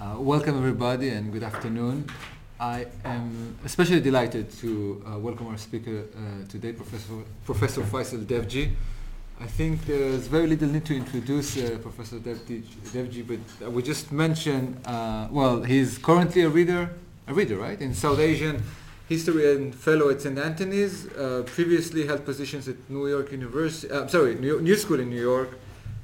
[0.00, 2.06] Uh, welcome everybody and good afternoon.
[2.58, 7.12] I am especially delighted to uh, welcome our speaker uh, today, Professor,
[7.44, 8.70] Professor Faisal Devji.
[9.38, 14.10] I think there's very little need to introduce uh, Professor Devji, but I would just
[14.10, 16.88] mention, uh, well, he's currently a reader,
[17.26, 18.62] a reader, right, in South Asian
[19.06, 20.38] history and fellow at St.
[20.38, 21.08] Antony's.
[21.08, 25.58] Uh, previously held positions at New York University, sorry, New, New School in New York,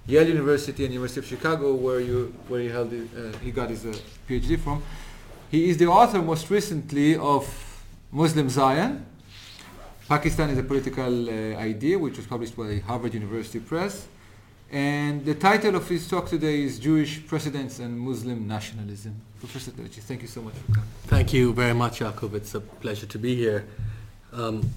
[0.06, 3.70] Yale University and University of Chicago, where you where he held it, uh, he got
[3.70, 3.94] his uh,
[4.28, 4.82] PhD from.
[5.50, 7.44] He is the author, most recently, of
[8.12, 9.04] Muslim Zion.
[10.08, 14.06] Pakistan is a political uh, idea, which was published by Harvard University Press.
[14.70, 19.14] And the title of his talk today is Jewish Precedents and Muslim Nationalism.
[19.38, 20.88] Professor Devji, thank you so much for coming.
[21.06, 22.34] Thank you very much, Yakub.
[22.34, 23.64] It's a pleasure to be here.
[24.32, 24.68] Um,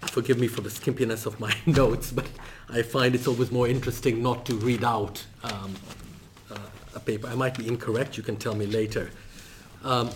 [0.00, 2.26] forgive me for the skimpiness of my notes, but
[2.72, 5.74] I find it's always more interesting not to read out um,
[6.50, 6.56] uh,
[6.94, 7.26] a paper.
[7.28, 9.10] I might be incorrect, you can tell me later.
[9.84, 10.08] Um,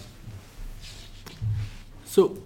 [2.06, 2.38] so,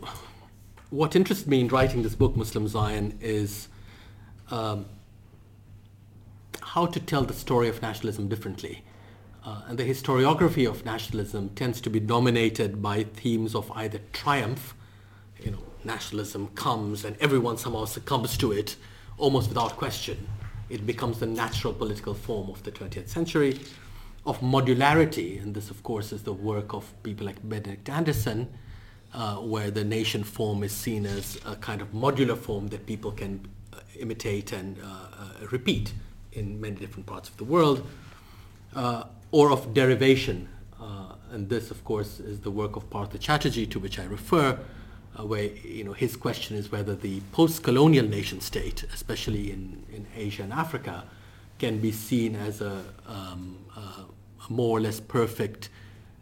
[0.90, 3.68] what interested me in writing this book, Muslim Zion, is
[4.50, 4.86] um,
[6.60, 8.82] how to tell the story of nationalism differently.
[9.44, 14.74] Uh, and the historiography of nationalism tends to be dominated by themes of either triumph,
[15.40, 18.74] you know, nationalism comes and everyone somehow succumbs to it
[19.20, 20.26] almost without question.
[20.68, 23.60] It becomes the natural political form of the 20th century,
[24.26, 28.48] of modularity, and this, of course, is the work of people like Benedict Anderson,
[29.14, 33.10] uh, where the nation form is seen as a kind of modular form that people
[33.12, 35.92] can uh, imitate and uh, uh, repeat
[36.32, 37.86] in many different parts of the world,
[38.76, 40.48] uh, or of derivation.
[40.80, 44.58] Uh, and this, of course, is the work of Partha Chatterjee, to which I refer,
[45.18, 50.06] uh, where you know his question is whether the post-colonial nation state, especially in, in
[50.16, 51.04] Asia and Africa,
[51.58, 55.68] can be seen as a, um, a more or less perfect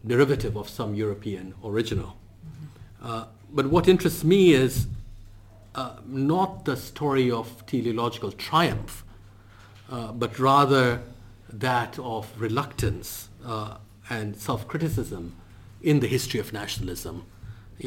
[0.06, 2.17] derivative of some European original.
[2.47, 3.06] Mm-hmm.
[3.06, 4.86] Uh, but what interests me is
[5.74, 9.05] uh, not the story of teleological triumph,
[9.91, 11.02] uh, but rather
[11.51, 13.77] that of reluctance uh,
[14.11, 15.35] and self-criticism
[15.83, 17.24] in the history of nationalism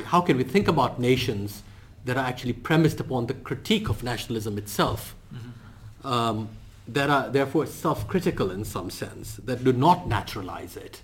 [0.05, 1.63] how can we think about nations
[2.05, 6.07] that are actually premised upon the critique of nationalism itself, mm-hmm.
[6.07, 6.49] um,
[6.87, 11.01] that are therefore self-critical in some sense, that do not naturalize it.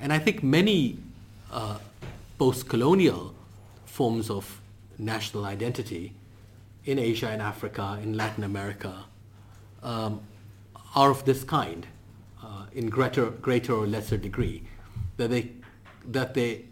[0.00, 0.98] And I think many
[1.52, 1.78] uh,
[2.38, 3.34] post-colonial
[3.86, 4.60] forms of
[4.98, 6.12] national identity
[6.84, 9.04] in Asia and Africa, in Latin America,
[9.82, 10.20] um,
[10.94, 11.86] are of this kind,
[12.42, 14.64] uh, in greater, greater or lesser degree,
[15.16, 15.52] that they,
[16.04, 16.64] that they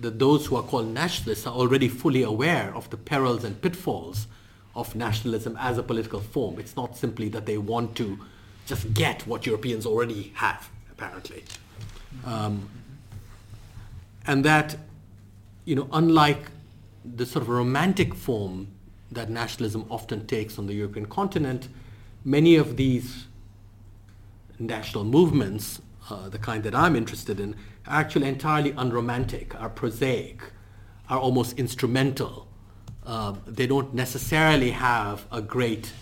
[0.00, 4.26] that those who are called nationalists are already fully aware of the perils and pitfalls
[4.74, 6.58] of nationalism as a political form.
[6.58, 8.18] It's not simply that they want to
[8.66, 11.44] just get what Europeans already have, apparently.
[12.24, 12.68] Um,
[14.26, 14.76] and that,
[15.64, 16.50] you know, unlike
[17.04, 18.68] the sort of romantic form
[19.10, 21.68] that nationalism often takes on the European continent,
[22.24, 23.26] many of these
[24.58, 27.56] national movements, uh, the kind that I'm interested in,
[27.86, 30.40] are actually entirely unromantic, are prosaic,
[31.08, 32.48] are almost instrumental.
[33.04, 35.92] Uh, they don't necessarily have a great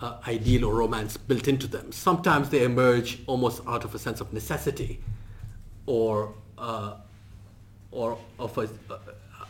[0.00, 1.92] uh, ideal or romance built into them.
[1.92, 5.00] Sometimes they emerge almost out of a sense of necessity
[5.86, 6.94] or, uh,
[7.92, 8.98] or of a, uh,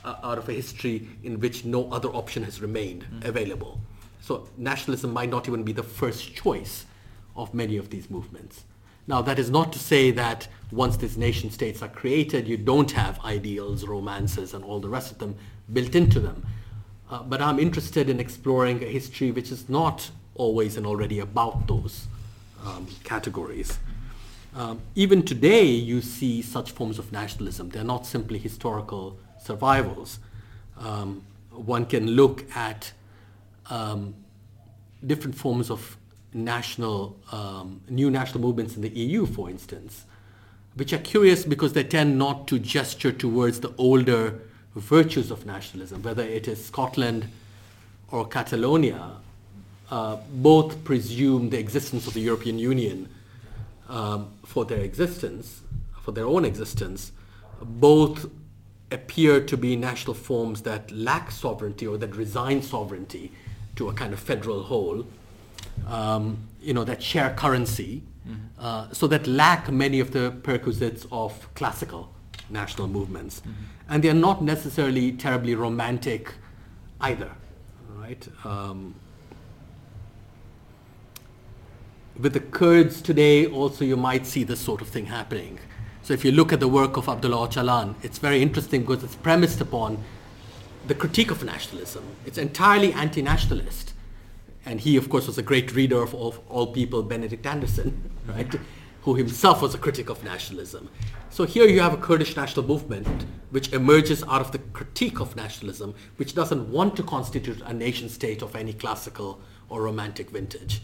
[0.04, 3.24] uh, out of a history in which no other option has remained mm.
[3.24, 3.80] available.
[4.20, 6.86] So nationalism might not even be the first choice
[7.34, 8.64] of many of these movements.
[9.06, 12.90] Now, that is not to say that once these nation states are created, you don't
[12.92, 15.34] have ideals, romances, and all the rest of them
[15.72, 16.46] built into them.
[17.10, 21.66] Uh, but I'm interested in exploring a history which is not always and already about
[21.66, 22.06] those
[22.64, 23.78] um, categories.
[24.54, 27.70] Um, even today, you see such forms of nationalism.
[27.70, 30.20] They're not simply historical survivals.
[30.78, 32.92] Um, one can look at
[33.68, 34.14] um,
[35.04, 35.96] different forms of
[36.34, 40.04] national, um, new national movements in the EU, for instance,
[40.74, 44.40] which are curious because they tend not to gesture towards the older
[44.74, 47.28] virtues of nationalism, whether it is Scotland
[48.10, 49.12] or Catalonia,
[49.90, 53.08] uh, both presume the existence of the European Union
[53.88, 55.60] um, for their existence,
[56.00, 57.12] for their own existence.
[57.60, 58.30] Both
[58.90, 63.32] appear to be national forms that lack sovereignty or that resign sovereignty
[63.76, 65.04] to a kind of federal whole
[65.86, 68.40] um, you know, that share currency, mm-hmm.
[68.58, 72.12] uh, so that lack many of the perquisites of classical
[72.50, 73.40] national movements.
[73.40, 73.52] Mm-hmm.
[73.88, 76.34] And they're not necessarily terribly romantic
[77.00, 77.30] either,
[77.96, 78.28] right?
[78.44, 78.94] Um,
[82.18, 85.58] with the Kurds today, also you might see this sort of thing happening.
[86.02, 89.16] So if you look at the work of Abdullah Öcalan, it's very interesting because it's
[89.16, 90.02] premised upon
[90.86, 92.04] the critique of nationalism.
[92.26, 93.91] It's entirely anti-nationalist.
[94.64, 98.54] And he, of course, was a great reader of all, all people, Benedict Anderson, right,
[99.02, 100.88] who himself was a critic of nationalism.
[101.30, 105.34] So here you have a Kurdish national movement which emerges out of the critique of
[105.34, 110.82] nationalism, which doesn't want to constitute a nation state of any classical or romantic vintage.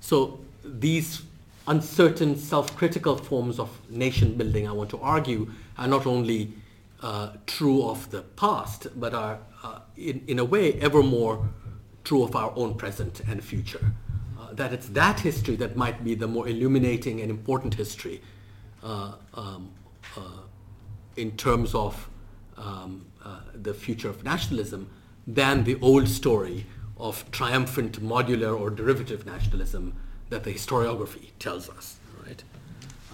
[0.00, 1.22] So these
[1.66, 6.52] uncertain, self-critical forms of nation building, I want to argue, are not only
[7.02, 11.48] uh, true of the past, but are, uh, in, in a way, ever more
[12.08, 13.92] true of our own present and future.
[14.40, 18.22] Uh, that it's that history that might be the more illuminating and important history
[18.82, 19.70] uh, um,
[20.16, 20.20] uh,
[21.16, 22.08] in terms of
[22.56, 24.88] um, uh, the future of nationalism
[25.26, 26.64] than the old story
[26.96, 29.94] of triumphant modular or derivative nationalism
[30.30, 31.98] that the historiography tells us.
[32.26, 32.42] Right?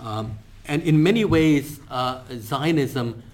[0.04, 3.24] Um, and in many ways, uh, Zionism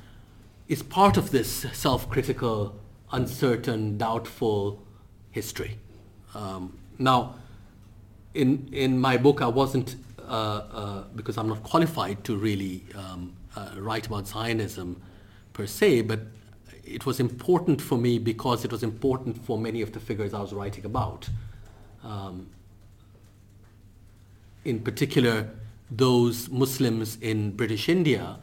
[0.69, 2.75] is part of this self-critical,
[3.12, 4.81] uncertain, doubtful
[5.31, 5.79] history.
[6.35, 7.35] Um, now,
[8.35, 10.32] in in my book, I wasn't uh,
[10.73, 15.00] uh, because I'm not qualified to really um, uh, write about Zionism
[15.53, 16.21] per se, but
[16.85, 20.41] it was important for me because it was important for many of the figures I
[20.41, 21.29] was writing about.
[22.05, 22.47] Um,
[24.65, 25.49] in particular,
[25.91, 28.37] those Muslims in British India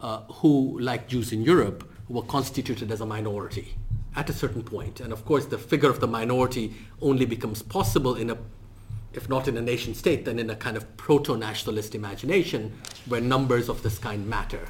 [0.00, 3.74] uh, who, like Jews in Europe, were constituted as a minority
[4.18, 4.98] at a certain point.
[4.98, 8.36] And of course, the figure of the minority only becomes possible in a,
[9.12, 12.72] if not in a nation state, then in a kind of proto-nationalist imagination
[13.06, 14.66] where numbers of this kind matter.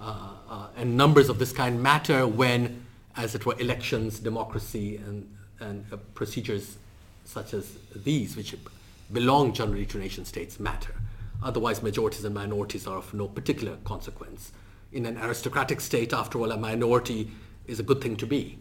[0.00, 2.84] Uh, uh, and numbers of this kind matter when,
[3.16, 6.76] as it were, elections, democracy, and, and uh, procedures
[7.24, 8.54] such as these, which
[9.12, 10.94] belong generally to nation states, matter.
[11.42, 14.52] Otherwise, majorities and minorities are of no particular consequence.
[14.92, 17.32] In an aristocratic state, after all, a minority
[17.66, 18.58] is a good thing to be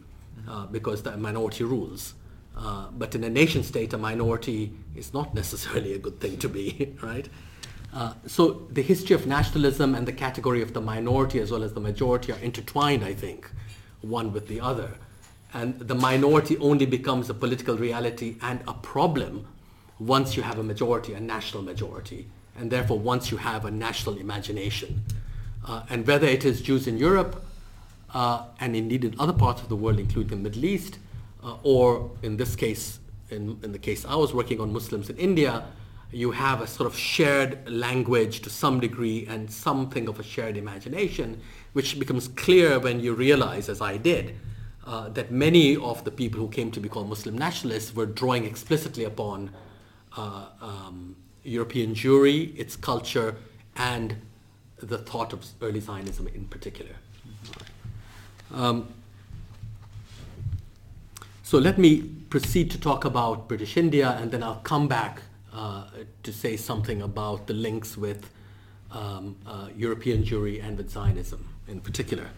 [0.47, 2.13] uh, because the minority rules.
[2.55, 6.47] Uh, but in a nation state, a minority is not necessarily a good thing to
[6.47, 7.27] be, right?
[7.93, 11.73] Uh, so the history of nationalism and the category of the minority as well as
[11.73, 13.49] the majority are intertwined, I think,
[14.01, 14.91] one with the other.
[15.53, 19.47] And the minority only becomes a political reality and a problem
[19.99, 24.17] once you have a majority, a national majority, and therefore once you have a national
[24.17, 25.03] imagination.
[25.65, 27.45] Uh, and whether it is Jews in Europe,
[28.13, 30.99] uh, and indeed in other parts of the world, including the Middle East,
[31.43, 32.99] uh, or in this case,
[33.29, 35.65] in, in the case I was working on Muslims in India,
[36.11, 40.57] you have a sort of shared language to some degree and something of a shared
[40.57, 41.41] imagination,
[41.73, 44.35] which becomes clear when you realize, as I did,
[44.85, 48.45] uh, that many of the people who came to be called Muslim nationalists were drawing
[48.45, 49.49] explicitly upon
[50.15, 53.35] uh, um, European Jewry, its culture,
[53.75, 54.15] and
[54.77, 56.95] the thought of early Zionism in particular.
[58.53, 58.87] Um,
[61.41, 65.21] so let me proceed to talk about British India, and then I'll come back
[65.53, 65.83] uh,
[66.23, 68.29] to say something about the links with
[68.91, 72.29] um, uh, European Jewry and with Zionism in particular.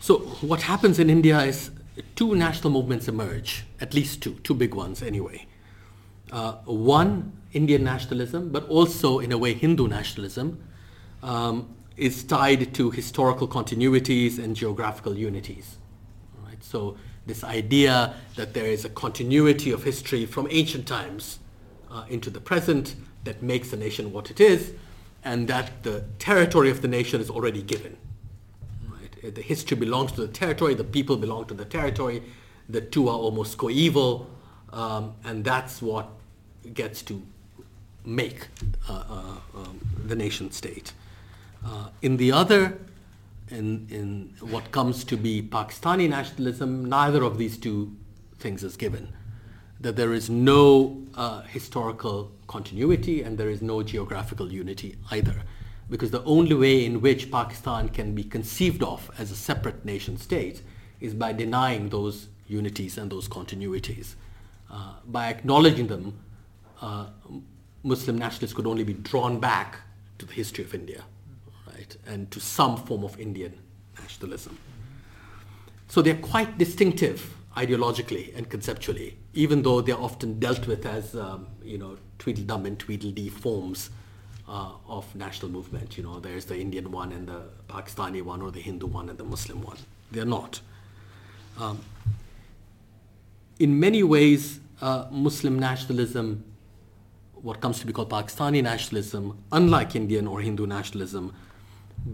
[0.00, 1.70] So what happens in India is
[2.14, 5.46] two national movements emerge, at least two, two big ones anyway.
[6.30, 10.62] Uh, one, Indian nationalism, but also in a way Hindu nationalism,
[11.22, 15.78] um, is tied to historical continuities and geographical unities.
[16.44, 16.62] Right?
[16.62, 21.38] So this idea that there is a continuity of history from ancient times
[21.90, 24.72] uh, into the present that makes a nation what it is,
[25.24, 27.96] and that the territory of the nation is already given.
[28.88, 29.34] Right?
[29.34, 32.22] The history belongs to the territory, the people belong to the territory,
[32.68, 34.28] the two are almost coeval,
[34.72, 36.08] um, and that's what
[36.74, 37.22] gets to
[38.04, 38.46] make
[38.88, 40.92] uh, uh, um, the nation state.
[41.66, 42.78] Uh, in the other,
[43.48, 47.92] in, in what comes to be Pakistani nationalism, neither of these two
[48.38, 49.12] things is given.
[49.80, 55.42] That there is no uh, historical continuity and there is no geographical unity either.
[55.90, 60.16] Because the only way in which Pakistan can be conceived of as a separate nation
[60.16, 60.62] state
[61.00, 64.14] is by denying those unities and those continuities.
[64.70, 66.18] Uh, by acknowledging them,
[66.80, 67.06] uh,
[67.82, 69.80] Muslim nationalists could only be drawn back
[70.18, 71.04] to the history of India,
[71.76, 73.52] right, and to some form of Indian
[73.98, 74.58] nationalism.
[75.88, 81.46] So they're quite distinctive ideologically and conceptually, even though they're often dealt with as, um,
[81.62, 83.90] you know, Tweedledum and Tweedledee forms
[84.48, 85.96] uh, of national movement.
[85.96, 89.18] You know, there's the Indian one and the Pakistani one, or the Hindu one and
[89.18, 89.78] the Muslim one.
[90.10, 90.60] They're not.
[91.58, 91.80] Um,
[93.58, 96.44] in many ways, uh, Muslim nationalism
[97.46, 101.32] what comes to be called Pakistani nationalism, unlike Indian or Hindu nationalism,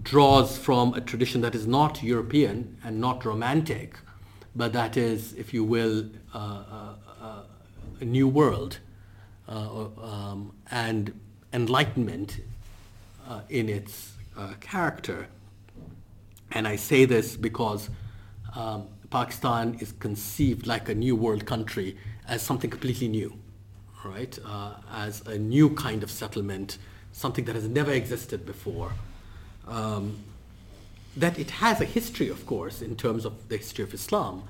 [0.00, 3.98] draws from a tradition that is not European and not romantic,
[4.56, 7.42] but that is, if you will, uh, uh, uh
[8.00, 8.78] a new world
[9.48, 11.12] uh, um, and
[11.52, 12.40] enlightenment
[13.28, 14.12] uh, in its
[14.60, 15.28] character.
[16.50, 17.90] And I say this because
[18.56, 21.96] um, Pakistan is conceived like a new world country
[22.26, 23.38] as something completely new,
[24.04, 24.36] right?
[24.90, 26.78] As a new kind of settlement,
[27.12, 28.92] something that has never existed before.
[29.66, 30.18] Um,
[31.16, 34.44] that it has a history, of course, in terms of the history of Islam,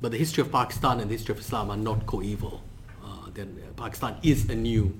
[0.00, 2.62] but the history of Pakistan and the history of Islam are not coeval.
[3.04, 4.98] Uh, then Pakistan is a new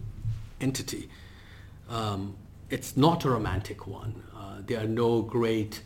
[0.61, 1.09] entity.
[1.89, 2.37] Um,
[2.69, 4.23] it's not a romantic one.
[4.37, 5.83] Uh, there are no great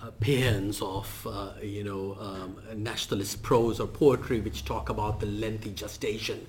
[0.00, 5.26] uh, paeans of uh, you know um, nationalist prose or poetry which talk about the
[5.26, 6.46] lengthy gestation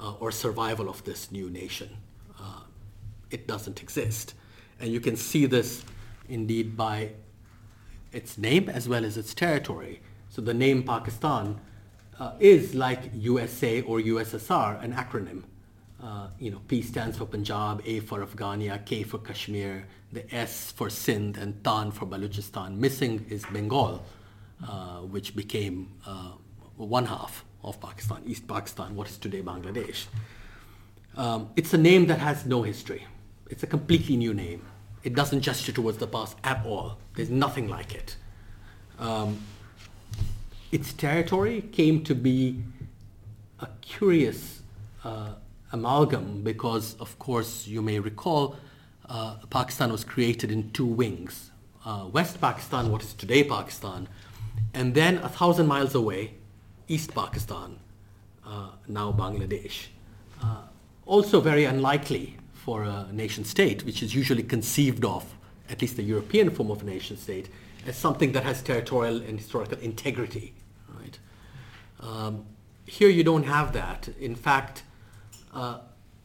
[0.00, 1.90] uh, or survival of this new nation.
[2.40, 2.60] Uh,
[3.30, 4.34] it doesn't exist,
[4.82, 5.84] and you can see this
[6.28, 7.12] indeed by
[8.12, 10.02] its name as well as its territory.
[10.28, 11.60] So the name Pakistan
[12.18, 15.44] uh, is like USA or USSR, an acronym.
[16.02, 20.72] Uh, you know, P stands for Punjab, A for Afghania, K for Kashmir, the S
[20.72, 22.76] for Sindh, and Tan for Balochistan.
[22.76, 24.04] Missing is Bengal,
[24.66, 26.32] uh, which became uh,
[26.76, 30.06] one half of Pakistan, East Pakistan, what is today Bangladesh.
[31.16, 33.06] Um, it's a name that has no history.
[33.48, 34.62] It's a completely new name.
[35.04, 36.98] It doesn't gesture towards the past at all.
[37.14, 38.16] There's nothing like it.
[38.98, 39.40] Um,
[40.70, 42.62] its territory came to be
[43.60, 44.62] a curious
[45.04, 45.34] uh,
[45.72, 48.56] amalgam because, of course, you may recall
[49.08, 51.50] uh, Pakistan was created in two wings.
[51.84, 54.08] Uh, West Pakistan, what is today Pakistan,
[54.72, 56.34] and then a thousand miles away,
[56.86, 57.78] East Pakistan,
[58.46, 59.86] uh, now Bangladesh.
[60.42, 60.62] Uh,
[61.06, 65.24] also very unlikely for a nation state, which is usually conceived of,
[65.68, 67.48] at least the European form of a nation state,
[67.86, 70.54] as something that has territorial and historical integrity.
[70.88, 71.18] Right?
[71.98, 72.44] Um,
[72.86, 74.08] here you don't have that.
[74.20, 74.84] In fact,
[75.52, 75.78] uh,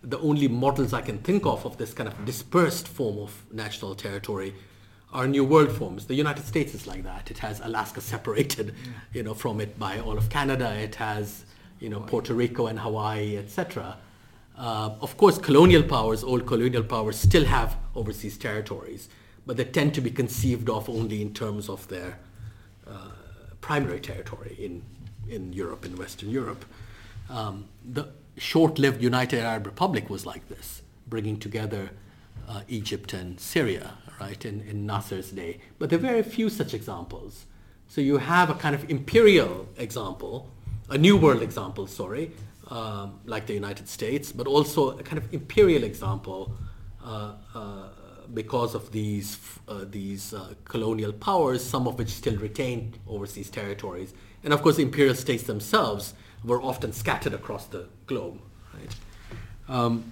[0.04, 3.96] the only models I can think of of this kind of dispersed form of national
[3.96, 4.54] territory
[5.12, 6.06] are New World forms.
[6.06, 7.32] The United States is like that.
[7.32, 8.92] It has Alaska separated, yeah.
[9.14, 10.72] you know, from it by all of Canada.
[10.76, 11.46] It has,
[11.80, 13.98] you know, Puerto Rico and Hawaii, etc.
[14.58, 19.08] Uh, of course, colonial powers, old colonial powers, still have overseas territories,
[19.46, 22.18] but they tend to be conceived of only in terms of their
[22.88, 23.12] uh,
[23.62, 24.82] primary territory in
[25.30, 26.66] in Europe, in Western Europe.
[27.30, 31.90] Um, the short-lived United Arab Republic was like this, bringing together
[32.48, 35.60] uh, Egypt and Syria, right, in, in Nasser's day.
[35.80, 37.46] But there are very few such examples.
[37.88, 40.50] So you have a kind of imperial example,
[40.90, 42.32] a new world example, sorry,
[42.70, 46.54] um, like the United States, but also a kind of imperial example
[47.04, 47.88] uh, uh,
[48.34, 54.14] because of these uh, these uh, colonial powers, some of which still retained overseas territories,
[54.44, 58.40] and of course imperial states themselves were often scattered across the globe.
[58.74, 58.96] Right?
[59.70, 60.12] Um,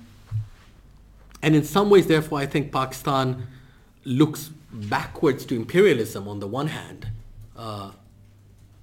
[1.41, 3.47] and in some ways, therefore, I think Pakistan
[4.03, 7.07] looks backwards to imperialism on the one hand,
[7.57, 7.91] uh,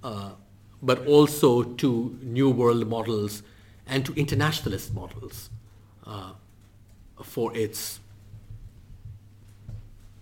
[0.03, 0.31] uh,
[0.81, 3.43] but also to New World models
[3.87, 5.49] and to internationalist models
[6.05, 6.31] uh,
[7.23, 7.99] for its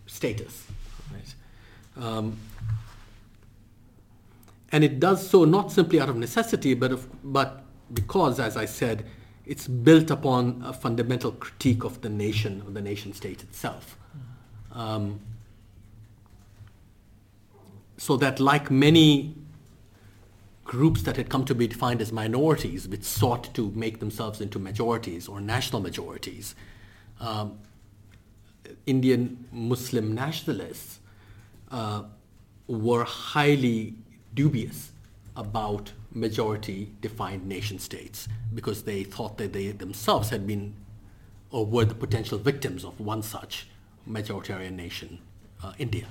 [0.06, 0.66] status.
[1.14, 2.04] Right?
[2.06, 2.38] Um,
[4.72, 7.64] and it does so not simply out of necessity, but, of, but
[7.94, 9.06] because, as I said,
[9.46, 13.98] it's built upon a fundamental critique of the nation, of the nation state itself.
[14.72, 15.20] Um,
[17.98, 19.36] so that, like many
[20.72, 24.58] groups that had come to be defined as minorities, which sought to make themselves into
[24.58, 26.56] majorities or national majorities,
[27.20, 27.60] um,
[28.86, 31.02] Indian Muslim nationalists
[31.72, 32.04] uh,
[32.68, 33.96] were highly
[34.34, 34.94] dubious
[35.36, 40.74] about majority defined nation states because they thought that they themselves had been
[41.50, 43.68] or were the potential victims of one such
[44.10, 45.20] majoritarian nation,
[45.62, 46.06] uh, India.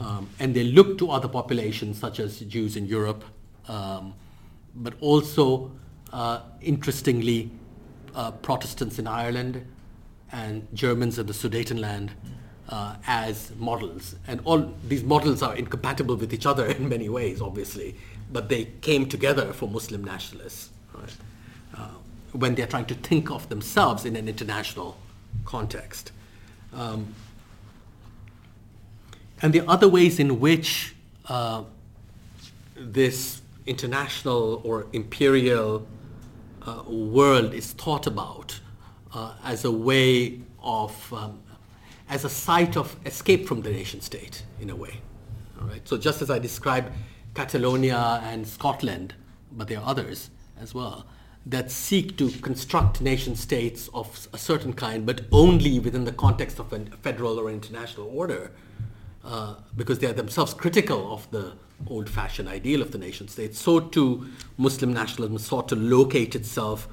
[0.00, 3.24] Um, and they look to other populations such as Jews in Europe,
[3.68, 4.14] um,
[4.74, 5.70] but also,
[6.12, 7.50] uh, interestingly,
[8.14, 9.64] uh, Protestants in Ireland
[10.32, 12.10] and Germans in the Sudetenland
[12.68, 14.16] uh, as models.
[14.26, 17.96] And all these models are incompatible with each other in many ways, obviously,
[18.32, 21.16] but they came together for Muslim nationalists right?
[21.76, 21.88] uh,
[22.32, 24.96] when they're trying to think of themselves in an international
[25.44, 26.10] context.
[26.72, 27.14] Um,
[29.44, 30.94] and the other ways in which
[31.28, 31.64] uh,
[32.76, 35.86] this international or imperial
[36.62, 38.58] uh, world is thought about
[39.12, 41.38] uh, as a way of um,
[42.08, 44.94] as a site of escape from the nation state, in a way.
[45.60, 45.86] All right?
[45.86, 46.90] So just as I described
[47.34, 49.12] Catalonia and Scotland,
[49.52, 51.04] but there are others as well,
[51.44, 56.58] that seek to construct nation states of a certain kind, but only within the context
[56.58, 58.50] of a federal or international order,
[59.24, 61.52] uh, because they are themselves critical of the
[61.88, 63.54] old-fashioned ideal of the nation state.
[63.54, 64.26] So too,
[64.58, 66.88] Muslim nationalism sought to locate itself,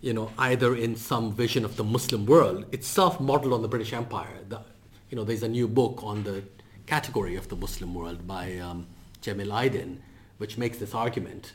[0.00, 3.92] you know, either in some vision of the Muslim world, itself modeled on the British
[3.92, 4.38] Empire.
[4.48, 4.60] The,
[5.10, 6.42] you know, there's a new book on the
[6.86, 8.86] category of the Muslim world by um,
[9.20, 9.98] Cemil Aydin,
[10.38, 11.52] which makes this argument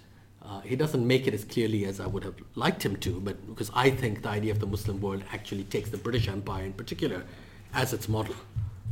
[0.47, 3.45] uh, he doesn't make it as clearly as I would have liked him to, but
[3.47, 6.73] because I think the idea of the Muslim world actually takes the British Empire in
[6.73, 7.23] particular
[7.73, 8.35] as its model.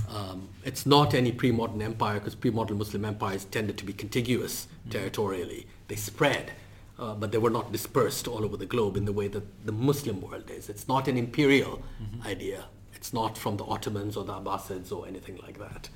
[0.10, 5.68] Um, it's not any pre-modern empire because pre-modern Muslim empires tended to be contiguous territorially.
[5.88, 6.52] They spread,
[7.00, 9.72] uh, but they were not dispersed all over the globe in the way that the
[9.72, 10.70] Muslim world is.
[10.70, 12.28] It's not an imperial mm-hmm.
[12.28, 12.66] idea.
[12.94, 15.90] It's not from the Ottomans or the Abbasids or anything like that.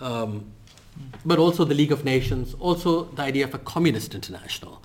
[0.00, 0.52] Um,
[1.24, 4.82] but also the League of Nations, also the idea of a communist international.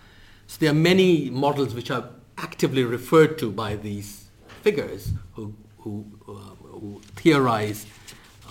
[0.48, 4.26] So there are many models which are actively referred to by these
[4.62, 6.32] figures who, who, uh,
[6.64, 7.86] who theorize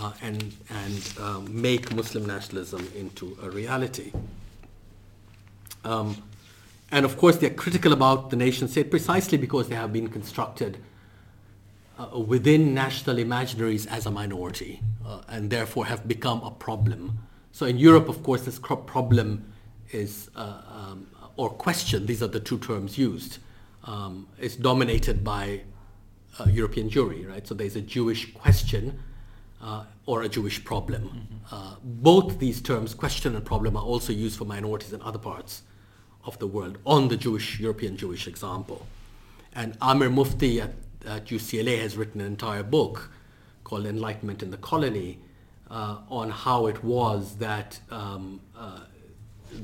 [0.02, 4.12] uh, and, and um, make Muslim nationalism into a reality.
[5.84, 6.22] Um,
[6.90, 10.78] and of course, they're critical about the nation state precisely because they have been constructed
[11.98, 17.18] uh, within national imaginaries as a minority uh, and therefore have become a problem
[17.52, 19.52] so in Europe, of course, this problem
[19.90, 21.06] is, uh, um,
[21.36, 23.38] or question, these are the two terms used,
[23.84, 25.60] um, is dominated by
[26.38, 27.46] a European Jewry, right?
[27.46, 28.98] So there's a Jewish question
[29.62, 31.02] uh, or a Jewish problem.
[31.02, 31.54] Mm-hmm.
[31.54, 35.62] Uh, both these terms, question and problem, are also used for minorities in other parts
[36.24, 38.86] of the world on the Jewish, European Jewish example.
[39.54, 40.74] And Aamir Mufti at,
[41.06, 43.10] at UCLA has written an entire book
[43.64, 45.18] called Enlightenment in the Colony,
[45.72, 48.80] uh, on how it was that um, uh,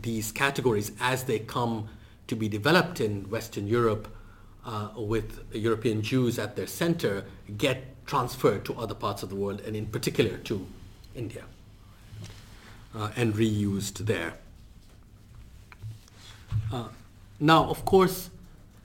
[0.01, 1.88] these categories, as they come
[2.27, 4.09] to be developed in Western Europe
[4.64, 7.25] uh, with European Jews at their center,
[7.57, 10.66] get transferred to other parts of the world, and in particular to
[11.14, 11.44] India,
[12.97, 14.35] uh, and reused there.
[16.73, 16.88] Uh,
[17.38, 18.31] now, of course,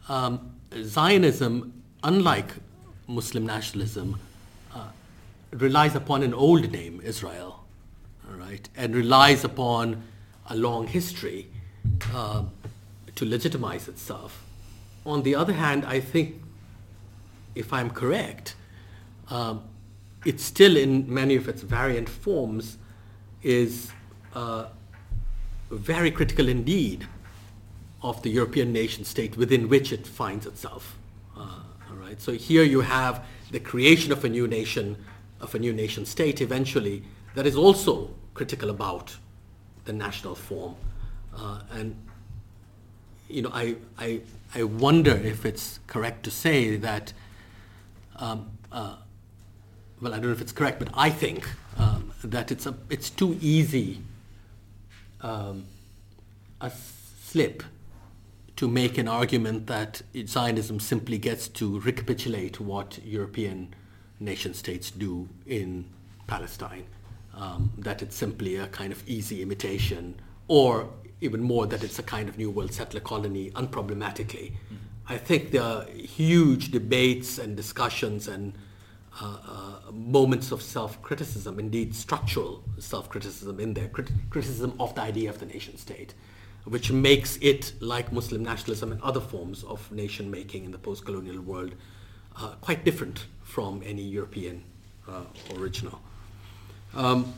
[0.10, 0.52] um,
[0.84, 2.52] Zionism, unlike
[3.08, 4.20] Muslim nationalism,
[5.54, 7.64] relies upon an old name, Israel,
[8.28, 10.04] right, and relies upon
[10.50, 11.48] a long history
[12.14, 12.44] uh,
[13.16, 14.44] to legitimize itself.
[15.06, 16.42] On the other hand, I think,
[17.56, 18.56] if I'm correct,
[19.30, 19.64] um,
[20.26, 22.78] it still, in many of its variant forms,
[23.42, 23.92] is
[24.34, 24.68] uh,
[25.70, 27.08] very critical indeed
[28.02, 30.98] of the European nation state within which it finds itself.
[31.36, 31.60] Uh,
[31.90, 32.22] all right.
[32.22, 34.98] So here you have the creation of a new nation
[35.40, 37.04] of a new nation state eventually
[37.36, 39.18] that is also critical about
[39.86, 40.76] the national form.
[41.36, 41.96] Uh, and
[43.28, 44.22] you know, I, I,
[44.56, 47.14] I wonder if it's correct to say that,
[48.18, 48.98] um, uh,
[50.04, 53.10] well, I don't know if it's correct, but I think um, that it's, a, it's
[53.10, 54.02] too easy
[55.22, 55.66] um,
[56.60, 57.64] a slip
[58.58, 63.74] to make an argument that Zionism simply gets to recapitulate what European
[64.20, 65.86] nation states do in
[66.28, 66.86] Palestine.
[67.34, 70.90] Um, that it's simply a kind of easy imitation, or
[71.20, 74.52] even more, that it's a kind of New World settler colony unproblematically.
[74.52, 74.76] Mm-hmm.
[75.08, 78.54] I think there are huge debates and discussions and
[79.22, 85.30] uh, uh, moments of self-criticism, indeed structural self-criticism in there, crit- criticism of the idea
[85.30, 86.16] of the nation state,
[86.64, 91.76] which makes it, like Muslim nationalism and other forms of nation-making in the post-colonial world,
[92.38, 94.64] uh, quite different from any European
[95.08, 95.22] uh,
[95.58, 96.02] original.
[96.96, 97.32] Um,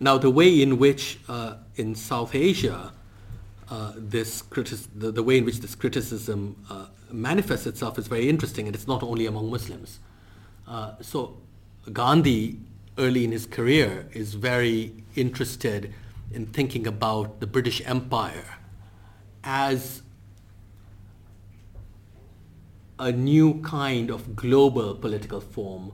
[0.00, 2.92] now, the way in which uh, in South Asia,
[3.96, 6.56] this the, the, way in which this criticism
[7.14, 10.00] manifests itself is very interesting, and it's not only among Muslims.
[10.66, 11.36] Uh, so,
[11.92, 12.58] Gandhi,
[12.98, 15.92] early in his career, is very interested
[16.32, 18.58] in thinking about the British Empire
[19.42, 20.02] as
[22.98, 25.92] a new kind of global political form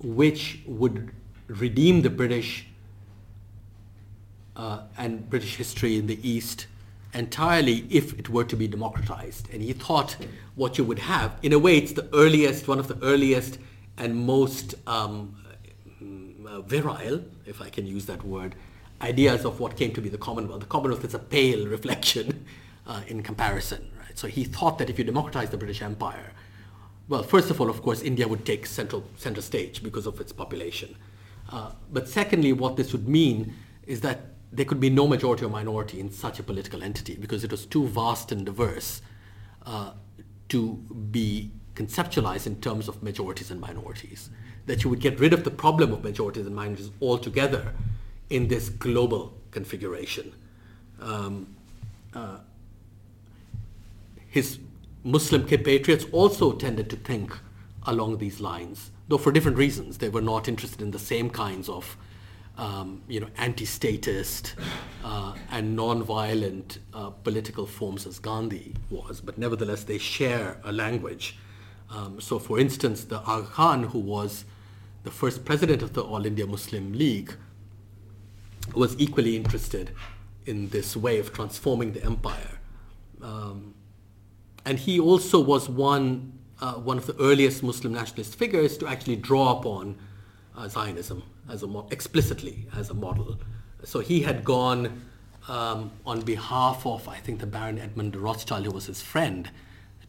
[0.00, 1.12] which would
[1.46, 2.66] redeem the British
[4.56, 6.66] uh, and British history in the East
[7.14, 9.48] entirely if it were to be democratized.
[9.52, 10.16] And he thought
[10.54, 13.58] what you would have, in a way, it's the earliest, one of the earliest
[13.96, 15.36] and most um,
[16.46, 18.54] uh, virile, if I can use that word,
[19.00, 20.60] ideas of what came to be the Commonwealth.
[20.60, 22.44] The Commonwealth is a pale reflection
[22.86, 23.90] uh, in comparison.
[24.14, 26.32] So he thought that if you democratize the British Empire,
[27.08, 30.32] well, first of all, of course, India would take central center stage because of its
[30.32, 30.96] population.
[31.50, 33.54] Uh, but secondly, what this would mean
[33.86, 37.44] is that there could be no majority or minority in such a political entity because
[37.44, 39.02] it was too vast and diverse
[39.66, 39.92] uh,
[40.48, 40.74] to
[41.10, 44.30] be conceptualized in terms of majorities and minorities.
[44.66, 47.72] That you would get rid of the problem of majorities and minorities altogether
[48.30, 50.32] in this global configuration.
[51.00, 51.54] Um,
[52.14, 52.38] uh,
[54.28, 54.58] his
[55.02, 57.36] Muslim compatriots also tended to think
[57.86, 59.98] along these lines, though for different reasons.
[59.98, 61.96] They were not interested in the same kinds of,
[62.56, 64.54] um, you know, anti-statist
[65.04, 71.36] uh, and non-violent uh, political forms as Gandhi was, but nevertheless they share a language.
[71.90, 74.44] Um, so, for instance, the Aga Khan, who was
[75.02, 77.34] the first president of the All India Muslim League,
[78.74, 79.90] was equally interested
[80.46, 82.58] in this way of transforming the empire.
[83.22, 83.74] Um,
[84.64, 89.16] and he also was one, uh, one of the earliest Muslim nationalist figures to actually
[89.16, 89.96] draw upon
[90.68, 93.38] Zionism as a mo- explicitly as a model.
[93.84, 95.02] So he had gone
[95.48, 99.50] um, on behalf of, I think, the Baron Edmund de Rothschild, who was his friend,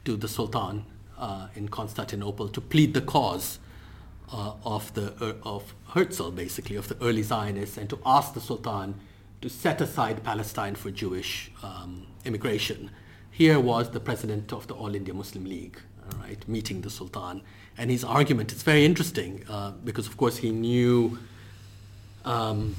[0.05, 0.85] to the Sultan
[1.17, 3.59] uh, in Constantinople to plead the cause
[4.31, 8.41] uh, of the uh, of Herzl, basically of the early Zionists, and to ask the
[8.41, 8.95] Sultan
[9.41, 12.91] to set aside Palestine for Jewish um, immigration.
[13.31, 17.41] Here was the president of the All India Muslim League, all right, meeting the Sultan,
[17.77, 21.17] and his argument is very interesting uh, because, of course, he knew.
[22.23, 22.75] Um,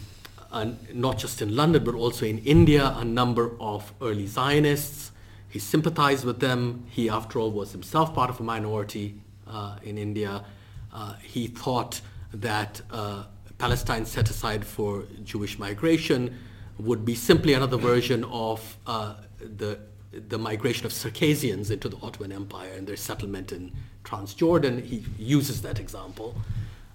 [0.93, 5.13] not just in London, but also in India, a number of early Zionists.
[5.49, 6.87] He sympathized with them.
[6.91, 9.15] He, after all, was himself part of a minority
[9.47, 10.45] uh, in India.
[10.93, 12.01] Uh, he thought
[12.33, 13.25] that uh,
[13.59, 16.37] Palestine set aside for Jewish migration
[16.79, 19.79] would be simply another version of uh, the
[20.29, 23.73] the migration of Circassians into the Ottoman Empire and their settlement in
[24.05, 24.85] Transjordan.
[24.85, 26.37] He uses that example.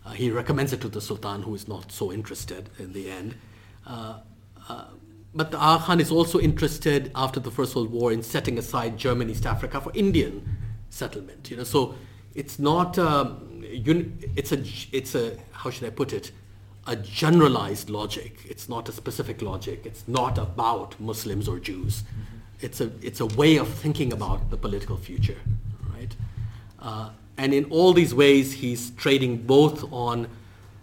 [0.05, 3.35] Uh, he recommends it to the Sultan, who is not so interested in the end.
[3.85, 4.19] Uh,
[4.67, 4.85] uh,
[5.33, 8.97] but the Aga Khan is also interested after the First World War in setting aside
[8.97, 10.57] German East Africa for Indian
[10.89, 11.49] settlement.
[11.49, 11.95] You know, so
[12.35, 16.31] it's not um, it's a it's a how should I put it
[16.87, 18.39] a generalized logic.
[18.49, 19.85] It's not a specific logic.
[19.85, 22.01] It's not about Muslims or Jews.
[22.03, 22.30] Mm-hmm
[22.61, 25.37] it's a it's a way of thinking about the political future,
[25.93, 26.15] right?
[26.79, 30.27] Uh, and in all these ways, he's trading both on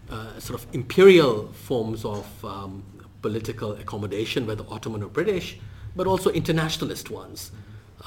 [0.09, 2.83] uh, sort of imperial forms of um,
[3.21, 5.57] political accommodation, whether Ottoman or British,
[5.95, 7.51] but also internationalist ones.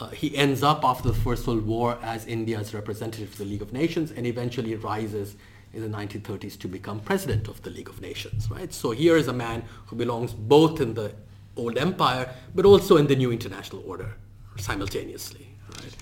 [0.01, 3.63] Uh, he ends up after the First World War as India's representative to the League
[3.63, 5.37] of Nations, and eventually rises
[5.75, 8.51] in the 1930s to become president of the League of Nations.
[8.51, 8.73] Right.
[8.73, 11.15] So here is a man who belongs both in the
[11.57, 14.15] old empire, but also in the new international order
[14.57, 15.49] simultaneously.
[15.77, 15.97] Right?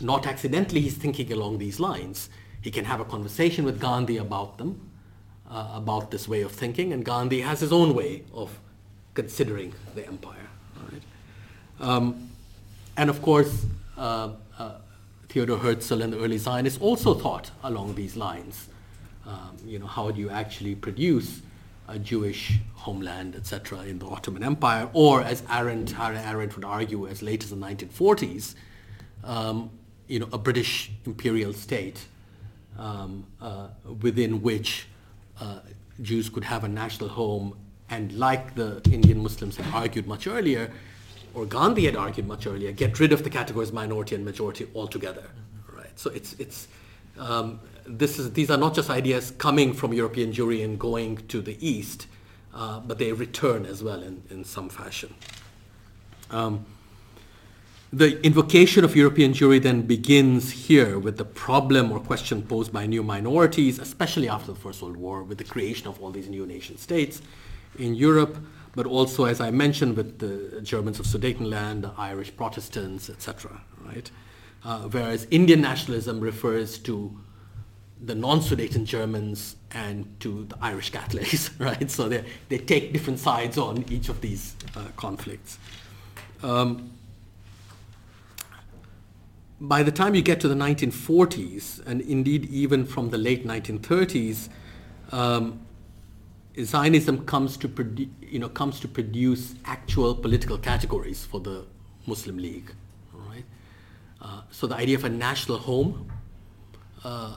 [0.00, 2.28] Not accidentally, he's thinking along these lines.
[2.60, 4.90] He can have a conversation with Gandhi about them,
[5.50, 8.58] uh, about this way of thinking, and Gandhi has his own way of
[9.14, 10.48] considering the empire.
[10.90, 11.02] Right?
[11.80, 12.30] Um,
[12.96, 14.72] and of course, uh, uh,
[15.34, 18.68] Herzl and the early Zionists also thought along these lines.
[19.26, 21.42] Um, you know, how do you actually produce
[21.88, 27.06] a Jewish homeland, etc., in the Ottoman Empire, or as Arendt, Hannah Arendt would argue,
[27.06, 28.54] as late as the 1940s,
[29.24, 29.70] um,
[30.06, 32.06] you know, a British imperial state
[32.78, 33.68] um, uh,
[34.00, 34.86] within which
[35.40, 35.60] uh,
[36.02, 37.56] Jews could have a national home,
[37.90, 40.70] and like the Indian Muslims had argued much earlier,
[41.34, 45.24] or Gandhi had argued much earlier, get rid of the categories minority and majority altogether.
[45.72, 45.98] Right.
[45.98, 46.68] So it's it's
[47.18, 51.40] um, this is, these are not just ideas coming from European Jewry and going to
[51.40, 52.06] the East,
[52.54, 55.14] uh, but they return as well in, in some fashion.
[56.30, 56.66] Um,
[57.92, 62.84] the invocation of European Jewry then begins here with the problem or question posed by
[62.84, 66.44] new minorities, especially after the First World War, with the creation of all these new
[66.44, 67.22] nation states
[67.78, 68.36] in Europe,
[68.74, 73.62] but also, as I mentioned, with the Germans of Sudetenland, the Irish Protestants, etc.
[73.80, 74.10] Right?
[74.64, 77.16] Uh, whereas Indian nationalism refers to
[78.00, 81.90] the non-Sudeten Germans and to the Irish Catholics, right?
[81.90, 85.58] So they, they take different sides on each of these uh, conflicts.
[86.42, 86.90] Um,
[89.58, 94.50] by the time you get to the 1940s, and indeed even from the late 1930s,
[95.12, 95.60] um,
[96.60, 101.64] Zionism comes to, produ- you know, comes to produce actual political categories for the
[102.06, 102.72] Muslim League.
[103.12, 103.44] Right?
[104.20, 106.10] Uh, so the idea of a national home
[107.04, 107.36] uh,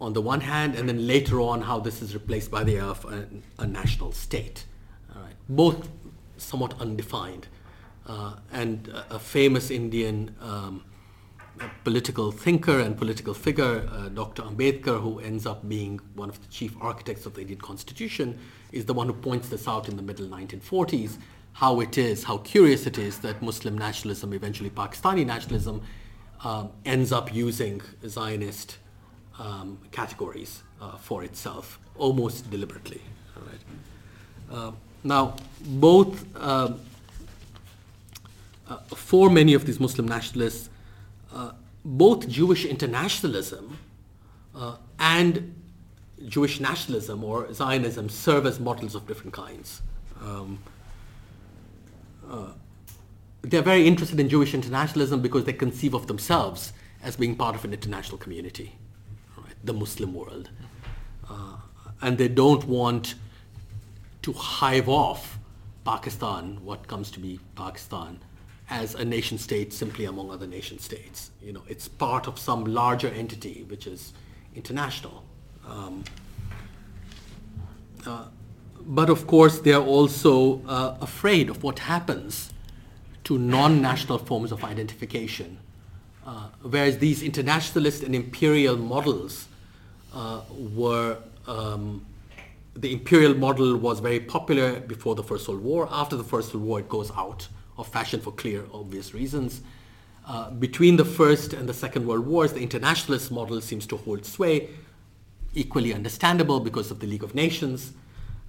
[0.00, 3.04] on the one hand, and then later on how this is replaced by the of
[3.04, 3.26] a,
[3.58, 4.64] a national state.
[5.48, 5.88] Both
[6.36, 7.48] somewhat undefined.
[8.06, 10.82] Uh, and a, a, famous Indian um,
[11.84, 14.42] political thinker and political figure, uh, Dr.
[14.42, 18.38] Ambedkar, who ends up being one of the chief architects of the Indian Constitution,
[18.72, 21.18] is the one who points this out in the middle 1940s.
[21.52, 25.82] How it is, how curious it is that Muslim nationalism, eventually Pakistani nationalism,
[26.42, 28.78] um, ends up using Zionist
[29.40, 33.00] um, categories uh, for itself, almost deliberately.
[34.50, 34.72] Uh,
[35.04, 36.80] now, both um,
[38.68, 40.68] uh, for many of these Muslim nationalists,
[41.32, 41.52] uh,
[41.84, 43.78] both Jewish internationalism
[44.54, 45.54] uh, and
[46.26, 49.80] Jewish nationalism or Zionism serve as models of different kinds.
[50.20, 50.58] Um,
[52.30, 52.48] uh,
[53.42, 56.72] they're very interested in Jewish internationalism because they conceive of themselves
[57.02, 58.89] as being part of an international community, right?
[59.64, 60.50] The Muslim world.
[61.28, 61.56] Uh,
[62.02, 63.14] and they don't want
[64.22, 65.38] to hive off
[65.84, 68.18] Pakistan, what comes to be Pakistan,
[68.68, 71.30] as a nation state simply among other nation states.
[71.42, 74.12] You know, it's part of some larger entity which is
[74.54, 75.24] international.
[75.66, 76.04] Um,
[78.06, 78.24] uh,
[78.80, 82.52] but of course, they are also uh, afraid of what happens
[83.24, 85.58] to non-national forms of identification.
[86.26, 89.48] Uh, whereas these internationalist and imperial models
[90.14, 90.40] uh,
[90.74, 92.04] were, um,
[92.74, 95.88] the imperial model was very popular before the First World War.
[95.90, 99.62] After the First World War, it goes out of fashion for clear, obvious reasons.
[100.26, 104.24] Uh, between the First and the Second World Wars, the internationalist model seems to hold
[104.24, 104.70] sway,
[105.54, 107.92] equally understandable because of the League of Nations.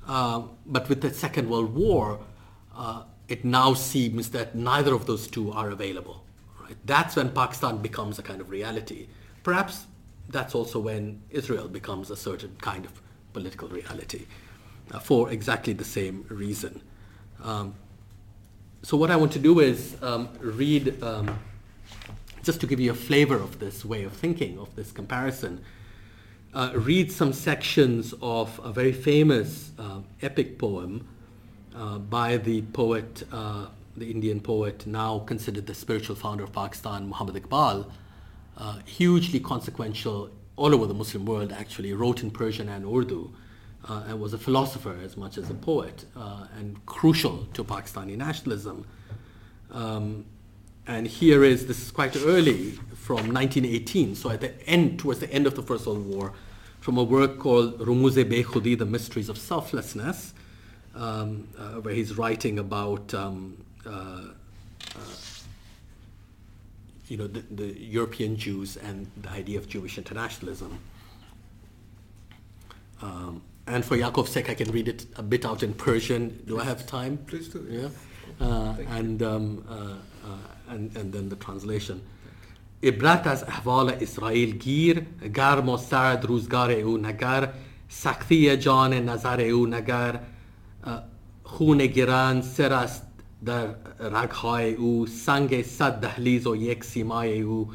[0.08, 2.20] Uh, but with the Second World War,
[2.76, 6.24] uh, it now seems that neither of those two are available.
[6.62, 6.76] Right?
[6.86, 9.08] That's when Pakistan becomes a kind of reality.
[9.44, 9.86] Perhaps
[10.32, 13.02] that's also when Israel becomes a certain kind of
[13.34, 14.26] political reality
[14.92, 16.82] uh, for exactly the same reason.
[17.44, 17.76] Um,
[18.84, 21.40] so what I want to do is um, read, um,
[22.44, 25.64] just to give you a flavor of this way of thinking, of this comparison,
[26.54, 31.08] uh, read some sections of a very famous uh, epic poem
[31.76, 37.08] uh, by the poet, uh, the Indian poet, now considered the spiritual founder of Pakistan,
[37.08, 37.90] Muhammad Iqbal,
[38.62, 43.34] uh, hugely consequential all over the Muslim world actually, wrote in Persian and Urdu,
[43.90, 48.16] uh, and was a philosopher as much as a poet, uh, and crucial to Pakistani
[48.16, 48.86] nationalism.
[49.72, 50.26] Um,
[50.86, 55.32] and here is this is quite early from 1918, so at the end, towards the
[55.34, 56.34] end of the First World War,
[56.80, 60.34] from a work called Rumuze Bekhudi, The Mysteries of Selflessness,
[60.94, 64.26] um, uh, where he's writing about um, uh,
[67.11, 70.79] you know the, the European Jews and the idea of Jewish internationalism.
[73.03, 76.43] Um, and for Yaakov's sake, I can read it a bit out in Persian.
[76.47, 77.19] Do I have time?
[77.27, 77.67] Please do.
[77.69, 77.89] Yeah.
[78.41, 82.01] Uh, and, um, uh, uh, and, and then the translation.
[82.83, 87.53] عبرت از احوال اسرائیل گیر گرم و سرد روزگار او نگر
[87.89, 90.21] سختی جان نظر او نگر
[91.43, 93.03] خون گران سر است
[93.46, 93.68] در
[94.00, 97.70] رگهای او سنگ صد دهلیز و یک سیمای او.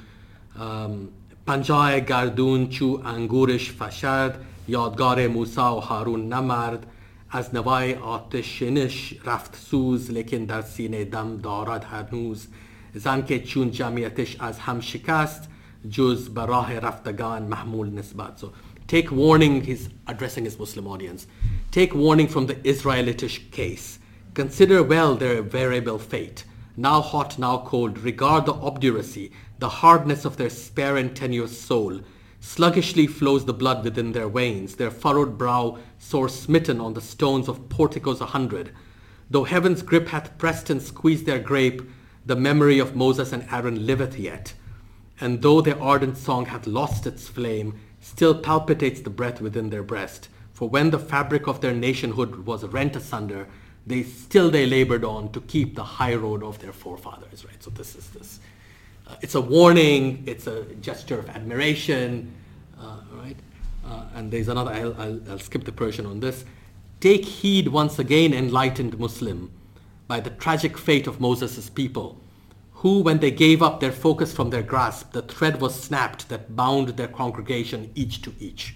[1.47, 6.87] پنجاه گردون چو انگورش فشرد یادگار موسا و هارون نمرد.
[7.31, 12.49] از نوای آتشینش رفت سوز لیکن در سینه دم دارد هنوز
[12.95, 15.49] زن که چون جمعیتش از هم شکست
[15.91, 18.41] جز به راه رفتگان محمول نسبت.
[18.41, 18.47] So
[18.89, 21.27] take warning he's addressing his Muslim audience.
[21.73, 23.99] Take warning from the Israelitish case.
[24.37, 26.45] Consider well their variable fate
[26.77, 32.01] now hot now cold regard the obduracy the hardness of their spare and tenuous soul
[32.47, 37.49] Sluggishly flows the blood within their veins, their furrowed brow sore smitten on the stones
[37.49, 38.71] of porticos a hundred.
[39.29, 41.83] Though heaven's grip hath pressed and squeezed their grape,
[42.25, 44.55] the memory of Moses and Aaron liveth yet.
[45.21, 49.83] And though their ardent song hath lost its flame, still palpitates the breath within their
[49.83, 50.29] breast.
[50.53, 53.49] For when the fabric of their nationhood was rent asunder,
[53.87, 57.45] they still they labored on to keep the high road of their forefathers.
[57.45, 57.63] Right.
[57.63, 58.41] So this is this
[59.07, 62.35] uh, it's a warning, it's a gesture of admiration,
[62.79, 63.37] uh, right?
[63.85, 66.45] Uh, and there's another, I'll, I'll, I'll skip the Persian on this.
[66.99, 69.53] Take heed once again, enlightened Muslim,
[70.09, 72.19] by the tragic fate of Moses' people,
[72.73, 76.57] who, when they gave up their focus from their grasp, the thread was snapped that
[76.57, 78.76] bound their congregation each to each.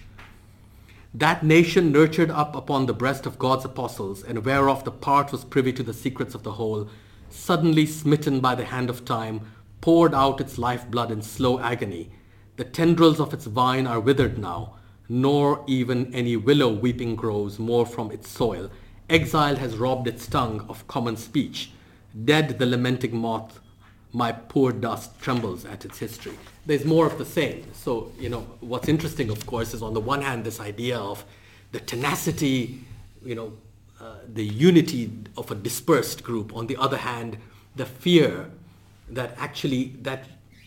[1.12, 5.44] That nation nurtured up upon the breast of God's apostles, and whereof the part was
[5.44, 6.88] privy to the secrets of the whole,
[7.28, 9.40] suddenly smitten by the hand of time,
[9.80, 12.12] poured out its lifeblood in slow agony.
[12.56, 14.76] The tendrils of its vine are withered now,
[15.08, 18.70] nor even any willow weeping grows more from its soil.
[19.08, 21.72] Exile has robbed its tongue of common speech.
[22.24, 23.58] Dead the lamenting moth
[24.12, 26.36] my poor dust trembles at its history.
[26.66, 27.64] There's more of the same.
[27.72, 31.24] So, you know, what's interesting, of course, is on the one hand, this idea of
[31.72, 32.80] the tenacity,
[33.24, 33.52] you know,
[34.00, 36.54] uh, the unity of a dispersed group.
[36.54, 37.36] On the other hand,
[37.76, 38.50] the fear
[39.10, 40.24] that actually that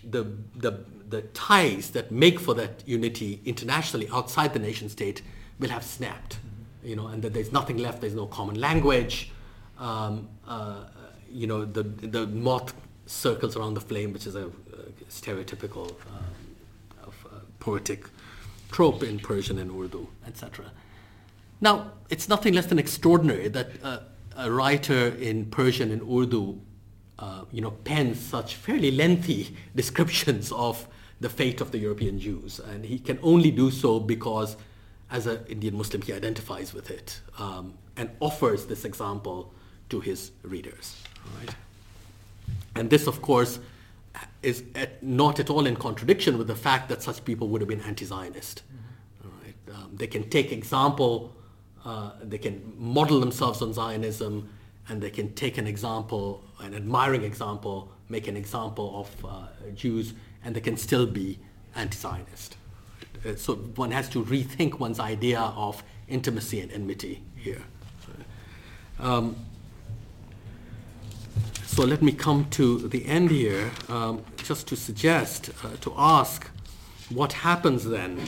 [0.10, 0.23] the,
[0.56, 5.21] the, the ties that make for that unity internationally outside the nation state
[5.60, 6.39] will have snapped,
[6.84, 8.01] you know, and that there's nothing left.
[8.01, 9.32] There's no common language.
[9.79, 10.86] Um, uh,
[11.29, 12.73] you know, the, the moth
[13.05, 16.55] circles around the flame, which is a, a stereotypical um,
[17.03, 18.05] of, uh, poetic
[18.71, 20.71] trope in Persian and Urdu, etc.
[21.61, 23.99] Now, it's nothing less than extraordinary that uh,
[24.35, 26.59] a writer in Persian and Urdu,
[27.19, 30.87] uh, you know, pens such fairly lengthy descriptions of
[31.19, 34.57] the fate of the European Jews, and he can only do so because,
[35.09, 39.53] as an Indian Muslim, he identifies with it um, and offers this example
[39.89, 40.97] to his readers.
[41.39, 41.55] Right?
[42.75, 43.59] And this, of course,
[44.41, 47.67] is at, not at all in contradiction with the fact that such people would have
[47.67, 48.63] been anti-Zionist.
[48.63, 49.45] Mm-hmm.
[49.45, 49.75] Right?
[49.75, 51.33] Um, they can take example,
[51.86, 54.49] uh, they can model themselves on Zionism,
[54.89, 60.13] and they can take an example, an admiring example, make an example of uh, Jews,
[60.43, 61.39] and they can still be
[61.75, 62.57] anti-Zionist.
[63.25, 67.62] Uh, so one has to rethink one's idea of intimacy and enmity here.
[68.99, 69.36] Um,
[71.65, 76.48] so let me come to the end here, um, just to suggest, uh, to ask
[77.10, 78.19] what happens then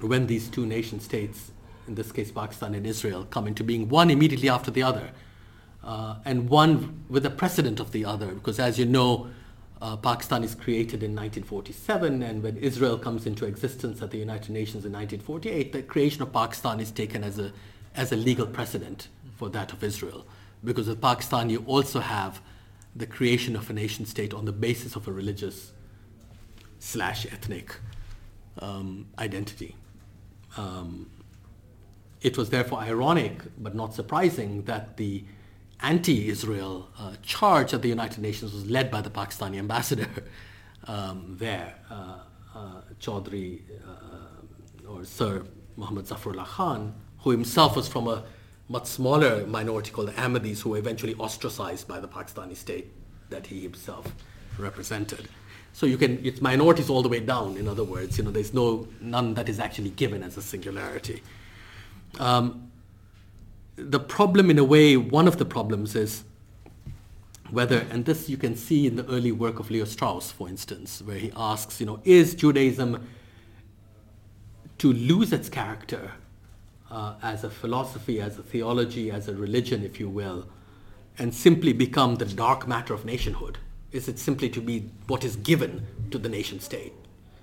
[0.00, 1.52] when these two nation states,
[1.86, 5.10] in this case Pakistan and Israel, come into being, one immediately after the other,
[5.84, 9.28] uh, and one with a precedent of the other, because as you know,
[9.80, 14.50] uh, Pakistan is created in 1947, and when Israel comes into existence at the United
[14.50, 17.52] Nations in 1948, the creation of Pakistan is taken as a,
[17.94, 20.26] as a legal precedent for that of Israel
[20.64, 22.40] because with Pakistan you also have
[22.94, 25.72] the creation of a nation state on the basis of a religious
[26.78, 27.76] slash ethnic
[28.58, 29.76] um, identity.
[30.56, 31.10] Um,
[32.20, 35.24] it was therefore ironic but not surprising that the
[35.80, 40.08] anti-Israel uh, charge at the United Nations was led by the Pakistani ambassador
[40.86, 42.18] um, there, uh,
[42.54, 45.44] uh, Chaudhry uh, or Sir
[45.76, 48.24] Muhammad Zafarullah Khan, who himself was from a
[48.72, 52.90] much smaller minority called the Ahmadis who were eventually ostracized by the Pakistani state
[53.28, 54.10] that he himself
[54.58, 55.28] represented.
[55.74, 58.54] So you can, it's minorities all the way down, in other words, you know, there's
[58.54, 61.22] no, none that is actually given as a singularity.
[62.18, 62.70] Um,
[63.76, 66.24] the problem in a way, one of the problems is
[67.50, 71.02] whether, and this you can see in the early work of Leo Strauss, for instance,
[71.02, 73.06] where he asks, you know, is Judaism
[74.78, 76.12] to lose its character
[76.92, 80.46] uh, as a philosophy, as a theology, as a religion, if you will,
[81.18, 83.58] and simply become the dark matter of nationhood?
[83.92, 86.92] Is it simply to be what is given to the nation state?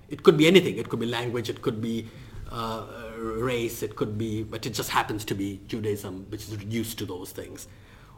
[0.08, 0.78] It could be anything.
[0.78, 2.06] It could be language, it could be
[2.50, 2.86] uh,
[3.16, 7.04] race, it could be, but it just happens to be Judaism, which is reduced to
[7.06, 7.66] those things.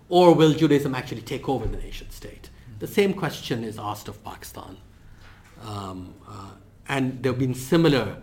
[0.09, 2.51] Or will Judaism actually take over the nation state?
[2.79, 4.77] The same question is asked of Pakistan.
[5.65, 6.51] Um, uh,
[6.89, 8.17] and there have been similar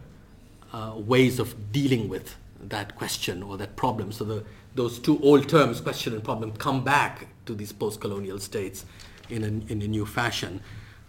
[0.74, 4.12] uh, ways of dealing with that question or that problem.
[4.12, 4.43] So the,
[4.76, 8.86] those two old terms, question and problem, come back to these post-colonial states
[9.30, 10.62] in a, in a new fashion.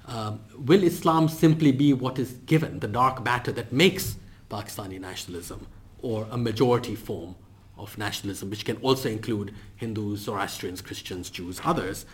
[0.07, 4.17] Um, will Islam simply be what is given, the dark matter that makes
[4.51, 5.67] Pakistani nationalism,
[6.03, 7.37] or a majority form
[7.79, 12.07] of nationalism, which can also include Hindus, Zoroastrians, Christians, Jews, others?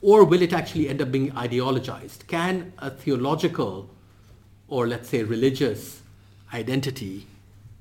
[0.00, 2.26] Or will it actually end up being ideologized?
[2.26, 3.90] Can a theological
[4.68, 6.02] or let's say religious
[6.52, 7.26] identity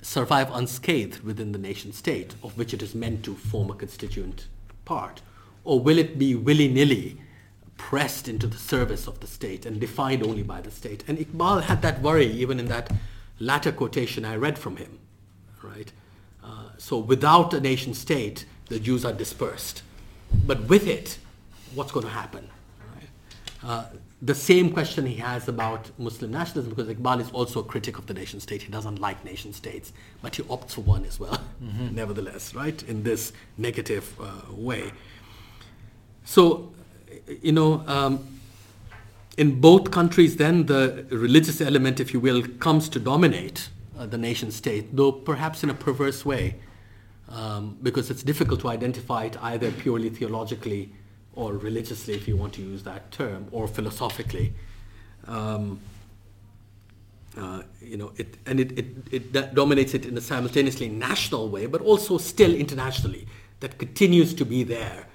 [0.04, 4.48] survive unscathed within the nation state of which it is meant to form a constituent
[4.86, 5.22] part?
[5.64, 7.22] Or will it be willy-nilly
[7.78, 11.04] pressed into the service of the state and defined only by the state?
[11.08, 12.92] And Iqbal had that worry even in that
[13.40, 15.00] latter quotation I read from him,
[15.62, 15.92] right?
[16.44, 19.84] Uh, so without a nation state, the Jews are dispersed.
[20.46, 21.18] But with it,
[21.74, 22.50] what's going to happen?
[22.94, 23.10] Right?
[23.64, 23.86] Uh,
[24.24, 28.06] the same question he has about Muslim nationalism, because Iqbal is also a critic of
[28.06, 28.62] the nation state.
[28.62, 31.94] He doesn't like nation states, but he opts for one as well, mm-hmm.
[32.02, 34.94] nevertheless, right, in this negative uh, way.
[36.24, 36.72] So,
[37.42, 38.26] you know, um,
[39.38, 43.70] in both countries, then the religious element, if you will, comes to dominate
[44.00, 46.56] uh, the nation state, though perhaps in a perverse way,
[47.28, 50.94] um, because it's difficult to identify it either purely theologically
[51.36, 54.54] or religiously, if you want to use that term, or philosophically.
[55.28, 55.80] Um,
[57.38, 61.66] uh, you know, it, and it, it, it dominates it in a simultaneously national way,
[61.66, 63.28] but also still internationally,
[63.60, 65.08] that continues to be there.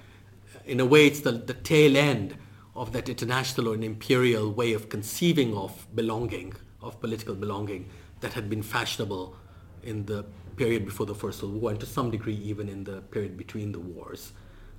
[0.65, 2.35] In a way, it's the, the tail end
[2.75, 7.89] of that international or an imperial way of conceiving of belonging, of political belonging,
[8.19, 9.35] that had been fashionable
[9.83, 10.25] in the
[10.57, 13.71] period before the First World War, and to some degree even in the period between
[13.71, 14.33] the wars.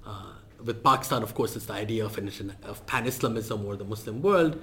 [0.07, 0.33] Uh,
[0.65, 2.19] with Pakistan, of course, it's the idea of,
[2.65, 4.61] of pan-Islamism or the Muslim world.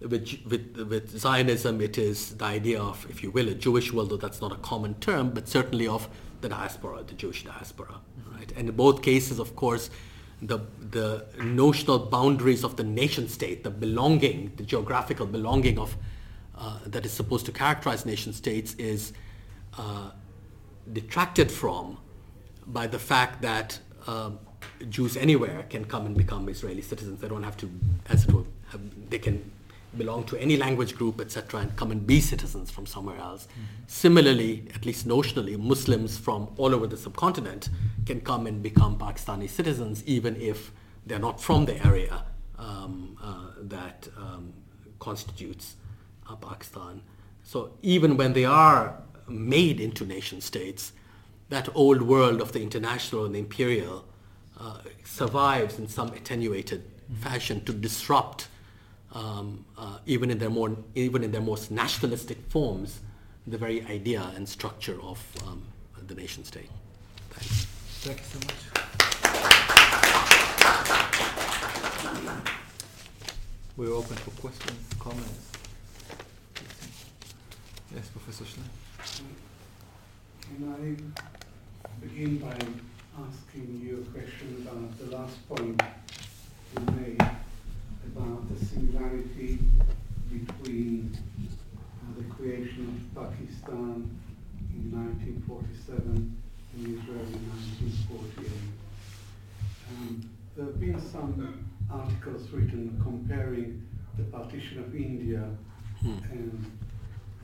[0.00, 4.10] With, with, with Zionism, it is the idea of, if you will, a Jewish world,
[4.10, 6.08] though that's not a common term, but certainly of
[6.40, 8.00] the diaspora, the Jewish diaspora.
[8.32, 8.52] Right?
[8.56, 9.90] And in both cases, of course,
[10.42, 10.58] the,
[10.90, 15.96] the notional boundaries of the nation state, the belonging, the geographical belonging of
[16.56, 19.12] uh, that is supposed to characterize nation states is
[19.78, 20.10] uh,
[20.92, 21.98] detracted from
[22.66, 24.38] by the fact that um,
[24.88, 27.20] Jews anywhere can come and become Israeli citizens.
[27.20, 27.70] They don't have to,
[28.08, 29.50] as it were, have, they can
[29.96, 33.46] belong to any language group, etc., and come and be citizens from somewhere else.
[33.46, 33.62] Mm-hmm.
[33.86, 37.68] Similarly, at least notionally, Muslims from all over the subcontinent
[38.06, 40.72] can come and become Pakistani citizens, even if
[41.06, 42.24] they're not from the area
[42.58, 44.52] um, uh, that um,
[44.98, 45.76] constitutes
[46.28, 47.02] uh, Pakistan.
[47.42, 50.92] So even when they are made into nation states,
[51.50, 54.06] that old world of the international and the imperial
[54.58, 57.22] uh, survives in some attenuated mm-hmm.
[57.22, 58.48] fashion to disrupt
[59.12, 63.00] um, uh, even in their more even in their most nationalistic forms
[63.46, 65.62] the very idea and structure of um,
[66.06, 66.70] the nation state.
[67.30, 67.66] Thanks.
[68.02, 68.84] Thank you so much.
[73.76, 75.50] We're open for questions, comments.
[77.94, 79.24] Yes, Professor Shlaim.
[80.42, 82.56] Can I begin by
[83.18, 85.80] asking you a question about the last point
[86.74, 87.20] you made
[88.06, 89.58] about the similarity
[90.28, 94.10] between uh, the creation of Pakistan
[94.74, 96.42] in 1947
[96.74, 97.42] and Israel in
[98.10, 98.50] 1948.
[99.90, 103.86] Um, there have been some articles written comparing
[104.16, 105.44] the partition of India
[106.00, 106.18] hmm.
[106.32, 106.72] and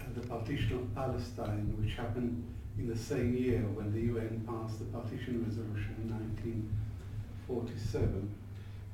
[0.01, 2.45] uh, the partition of Palestine, which happened
[2.81, 6.09] in the same year when the UN passed the partition resolution in
[7.47, 8.35] 1947.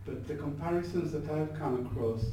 [0.04, 2.24] But the comparisons that I've come across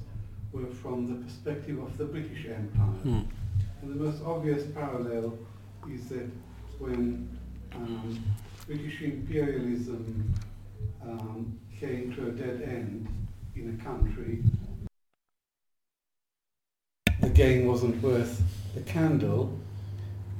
[0.52, 3.02] were from the perspective of the British Empire.
[3.06, 3.28] Mm.
[3.82, 5.38] And the most obvious parallel
[5.92, 6.28] is that
[6.80, 7.30] when
[7.76, 8.24] um,
[8.66, 10.34] British imperialism
[11.04, 13.08] um, came to a dead end
[13.56, 14.44] in a country,
[17.20, 18.42] the gain wasn't worth
[18.74, 19.60] the candle,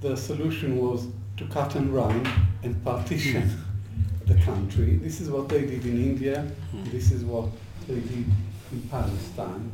[0.04, 2.28] the solution was to cut and run
[2.62, 4.34] and partition hmm.
[4.34, 4.98] the country.
[4.98, 6.42] This is what they did in India.
[6.72, 6.84] Hmm.
[6.92, 7.48] This is what
[7.88, 8.26] they did
[8.74, 9.72] in Palestine.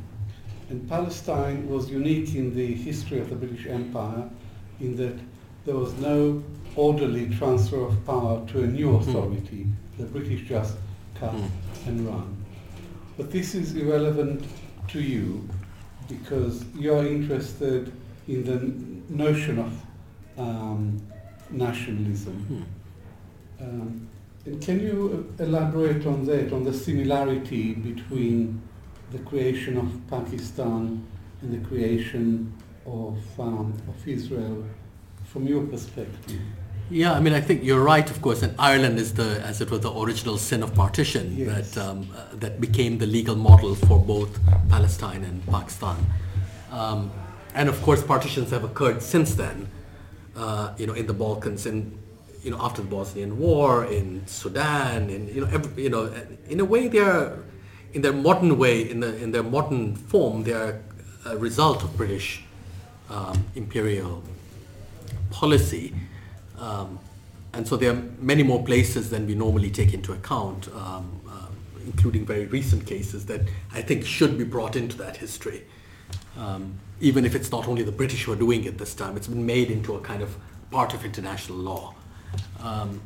[0.70, 4.30] And Palestine was unique in the history of the British Empire
[4.80, 5.18] in that
[5.66, 6.44] there was no
[6.76, 9.10] orderly transfer of power to a new hmm.
[9.10, 9.66] authority.
[9.98, 10.76] The British just
[11.16, 11.34] cut
[11.88, 12.46] and run.
[13.18, 14.46] But this is irrelevant
[14.90, 15.50] to you
[16.08, 17.92] because you're interested
[18.28, 18.60] in the
[19.14, 19.74] notion of
[20.40, 21.02] um,
[21.52, 22.66] nationalism.
[23.60, 23.64] Mm-hmm.
[23.64, 24.10] Um,
[24.46, 28.62] and can you elaborate on that, on the similarity between
[29.12, 31.06] the creation of Pakistan
[31.42, 32.54] and the creation
[32.86, 34.66] of, um, of Israel
[35.26, 36.40] from your perspective?
[36.90, 39.70] Yeah, I mean, I think you're right, of course, and Ireland is the, as it
[39.70, 41.76] were, the original sin of partition yes.
[41.76, 45.98] that um, uh, that became the legal model for both Palestine and Pakistan.
[46.72, 47.12] Um,
[47.54, 49.70] and of course, partitions have occurred since then
[50.36, 51.98] uh, you know, in the Balkans, and
[52.44, 56.14] you know, after the Bosnian War, in Sudan, in you know, every, you know,
[56.48, 57.40] in a way, they are,
[57.94, 60.82] in their modern way, in the in their modern form, they are
[61.26, 62.44] a result of British
[63.10, 64.24] um, imperial
[65.32, 65.94] policy.
[66.58, 67.00] Um,
[67.54, 71.48] and so there are many more places than we normally take into account, um, uh,
[71.84, 73.42] including very recent cases that
[73.74, 75.64] I think should be brought into that history.
[77.02, 79.45] Even if it's not only the British who are doing it this time, it's been
[79.45, 80.36] made into a kind of
[80.72, 81.95] part of international law.
[82.62, 83.02] Um,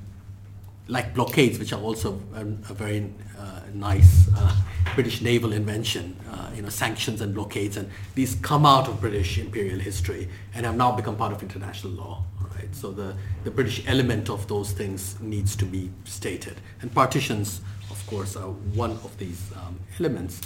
[0.87, 4.55] like blockades, which are also a, a very uh, nice uh,
[4.95, 9.37] British naval invention, uh, you know, sanctions and blockades, and these come out of British
[9.37, 12.23] imperial history and have now become part of international law.
[12.55, 12.75] Right?
[12.75, 16.57] So the, the British element of those things needs to be stated.
[16.81, 20.41] And partitions, of course, are one of these um, elements.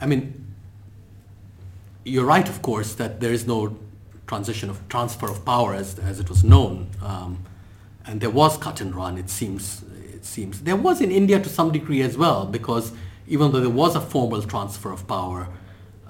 [0.00, 0.49] I mean,
[2.04, 3.76] you're right, of course, that there is no
[4.26, 6.90] transition of transfer of power as, as it was known.
[7.02, 7.44] Um,
[8.06, 9.84] and there was cut and run, it seems.
[10.14, 10.60] It seems.
[10.62, 12.92] There was in India to some degree as well, because
[13.26, 15.48] even though there was a formal transfer of power,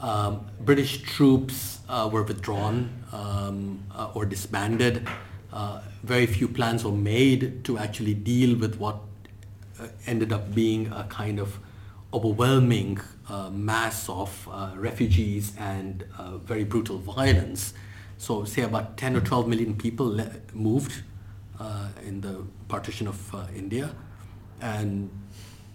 [0.01, 5.07] um, British troops uh, were withdrawn um, uh, or disbanded.
[5.53, 8.97] Uh, very few plans were made to actually deal with what
[9.79, 11.59] uh, ended up being a kind of
[12.13, 12.99] overwhelming
[13.51, 17.75] mass of uh, refugees and uh, very brutal violence.
[18.19, 21.03] So, say about 10 or 12 million people le- moved
[21.59, 23.19] uh, in the partition of
[23.55, 23.91] India,
[24.61, 25.11] and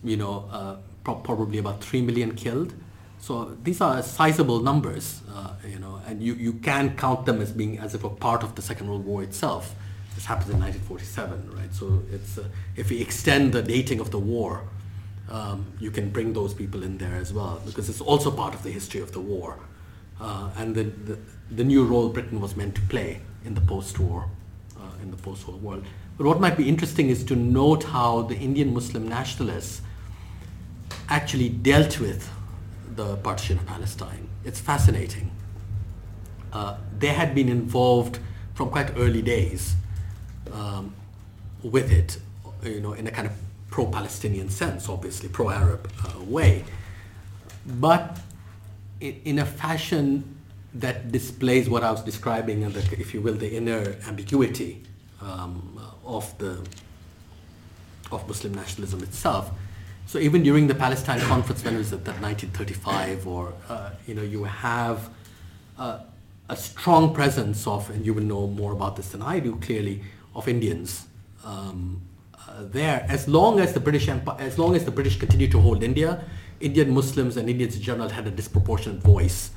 [0.03, 2.73] you know, pro- probably about 3 million killed.
[3.19, 7.51] So these are sizable numbers, uh, you know, and you, you can count them as
[7.51, 9.73] being as if a part of the Second World War itself.
[10.13, 11.73] This happens in 1947, right?
[11.73, 12.43] So it's uh,
[12.75, 14.67] if we extend the dating of the war,
[15.29, 18.63] um, you can bring those people in there as well because it's also part of
[18.63, 19.59] the history of the war
[20.19, 21.17] uh, and the, the,
[21.51, 24.29] the new role Britain was meant to play in the post-war
[24.77, 25.85] uh, in the post-war world.
[26.17, 29.81] But what might be interesting is to note how the Indian Muslim nationalists
[31.09, 32.29] actually dealt with
[32.95, 34.27] the partition of Palestine.
[34.43, 35.31] It's fascinating.
[36.53, 38.19] Uh, they had been involved
[38.53, 39.75] from quite early days
[40.53, 40.95] um,
[41.61, 42.17] with it,
[42.63, 43.33] you know, in a kind of
[43.75, 46.63] pro-Palestinian sense, obviously pro-Arab uh, way,
[47.65, 48.17] but
[49.01, 50.23] in, in, a fashion
[50.73, 54.81] that displays what I was describing, and the, if you will, the inner ambiguity
[55.21, 56.65] um, of the
[58.13, 59.51] of Muslim nationalism itself.
[60.05, 64.13] So even during the Palestine conference, when it was at that 1935, or uh, you
[64.15, 65.09] know, you have
[65.77, 65.99] uh,
[66.47, 70.01] a strong presence of, and you will know more about this than I do, clearly,
[70.33, 71.07] of Indians
[71.43, 72.01] um,
[72.47, 73.05] uh, there.
[73.09, 76.23] As long as the British Empire, as long as the British continued to hold India,
[76.59, 79.51] Indian Muslims and Indians in general had a disproportionate voice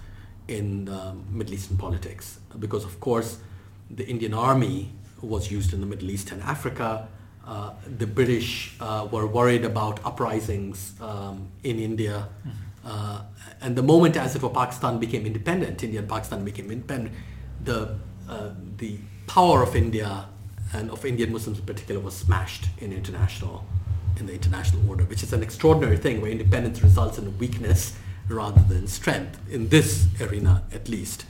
[0.48, 3.38] in um, Middle Eastern politics, because of course,
[3.90, 4.90] the Indian army
[5.22, 7.08] was used in the Middle East and Africa
[7.48, 12.28] uh, the British uh, were worried about uprisings um, in India.
[12.46, 12.50] Mm-hmm.
[12.84, 13.22] Uh,
[13.62, 17.14] and the moment as if Pakistan became independent, India and Pakistan became independent,
[17.64, 17.96] the,
[18.28, 20.26] uh, the power of India
[20.72, 23.64] and of Indian Muslims in particular was smashed in international
[24.18, 27.96] in the international order, which is an extraordinary thing where independence results in weakness
[28.28, 31.24] rather than strength, in this arena at least.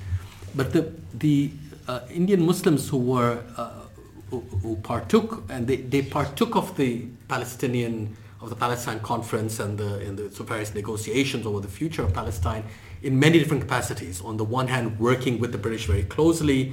[0.55, 1.51] But the, the
[1.87, 3.83] uh, Indian Muslims who were uh,
[4.31, 9.79] who, who partook, and they, they partook of the Palestinian of the Palestine conference and
[9.79, 12.65] the in the so various negotiations over the future of Palestine
[13.03, 14.21] in many different capacities.
[14.21, 16.73] On the one hand, working with the British very closely,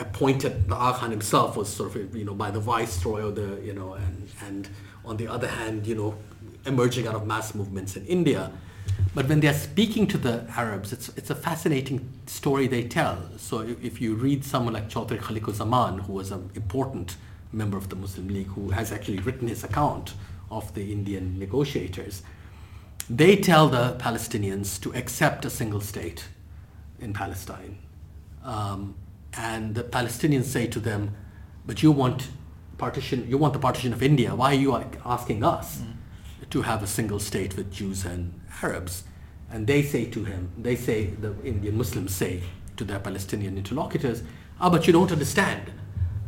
[0.00, 3.72] appointed the Aga himself was sort of you know by the viceroy or the you
[3.72, 4.68] know and and
[5.04, 6.14] on the other hand, you know,
[6.66, 8.52] emerging out of mass movements in India.
[9.14, 13.18] But when they're speaking to the Arabs, it's, it's a fascinating story they tell.
[13.36, 17.16] So if, if you read someone like Chaudhry Khaliquzzaman, who was an important
[17.52, 20.14] member of the Muslim League, who has actually written his account
[20.50, 22.22] of the Indian negotiators,
[23.10, 26.28] they tell the Palestinians to accept a single state
[27.00, 27.78] in Palestine.
[28.44, 28.94] Um,
[29.36, 31.14] and the Palestinians say to them,
[31.66, 32.28] but you want
[32.78, 34.34] partition, you want the partition of India.
[34.34, 34.74] Why are you
[35.04, 35.78] asking us?
[35.78, 35.92] Mm
[36.52, 39.04] to have a single state with Jews and Arabs.
[39.50, 42.42] And they say to him, they say, the Indian Muslims say
[42.76, 44.22] to their Palestinian interlocutors,
[44.60, 45.72] ah, but you don't understand.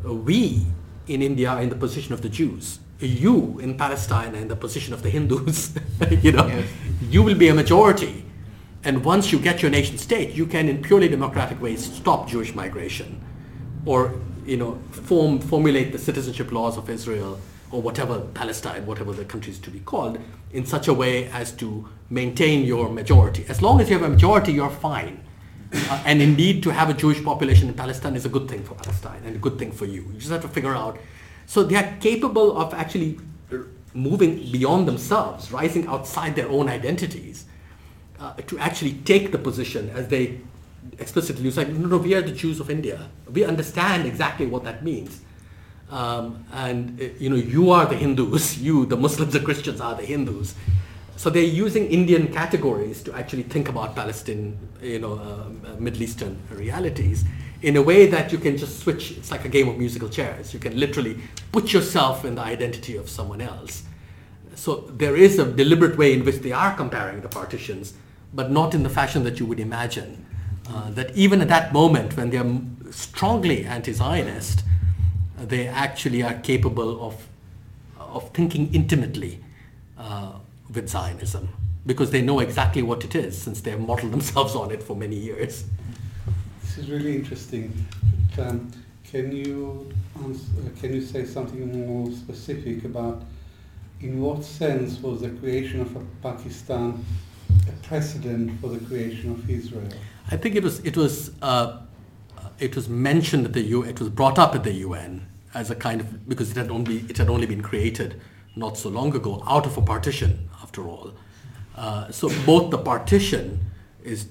[0.03, 0.67] We
[1.07, 2.81] in India are in the position of the Jews.
[3.01, 5.75] You in Palestine are in the position of the Hindus.
[6.23, 6.69] you know, yes.
[7.11, 8.25] you will be a majority.
[8.85, 12.55] And once you get your nation state, you can in purely democratic ways stop Jewish
[12.55, 13.21] migration
[13.87, 19.25] or, you know, form, formulate the citizenship laws of Israel or whatever Palestine, whatever the
[19.25, 20.19] country is to be called,
[20.53, 23.45] in such a way as to maintain your majority.
[23.49, 25.25] As long as you have a majority, you're fine.
[25.73, 28.75] Uh, and indeed, to have a Jewish population in Palestine is a good thing for
[28.75, 30.03] Palestine and a good thing for you.
[30.13, 30.99] You just have to figure out.
[31.47, 33.19] So they are capable of actually
[33.93, 37.47] moving beyond themselves, rising outside their own identities,
[38.25, 40.41] uh, to actually take the position as they
[40.99, 43.09] explicitly like, no, no, we are the Jews of India.
[43.31, 45.21] We understand exactly what that means.
[45.91, 49.95] Um, and uh, you know, you are the Hindus, you, the Muslims the Christians are
[49.95, 50.55] the Hindus.
[51.17, 56.41] So they're using Indian categories to actually think about Palestine, you know, uh, Middle Eastern
[56.51, 57.25] realities
[57.63, 59.13] in a way that you can just switch.
[59.13, 60.53] It's like a game of musical chairs.
[60.53, 61.19] You can literally
[61.53, 63.85] put yourself in the identity of someone else.
[64.55, 67.95] So there is a deliberate way in which they are comparing the partitions,
[68.35, 70.25] but not in the fashion that you would imagine.
[70.69, 74.65] Uh, that even at that moment, when they're strongly anti-Zionist,
[75.39, 77.29] they actually are capable of,
[77.99, 79.41] of thinking intimately
[79.99, 80.33] uh,
[80.73, 81.49] with Zionism
[81.87, 85.17] because they know exactly what it is since they've modeled themselves on it for many
[85.17, 85.65] years.
[86.63, 87.87] This is really interesting.
[88.35, 88.73] But, um,
[89.11, 89.93] can you
[90.25, 93.23] answer, can you say something more specific about
[94.01, 97.05] in what sense was the creation of Pakistan
[97.69, 99.89] a precedent for the creation of Israel?
[100.31, 101.81] I think it was it was uh,
[102.59, 105.75] it was mentioned at the UN, it was brought up at the UN as a
[105.75, 108.21] kind of because it had only it had only been created
[108.57, 111.13] not so long ago out of a partition after all.
[111.77, 113.61] Uh, so both the partition
[114.03, 114.29] is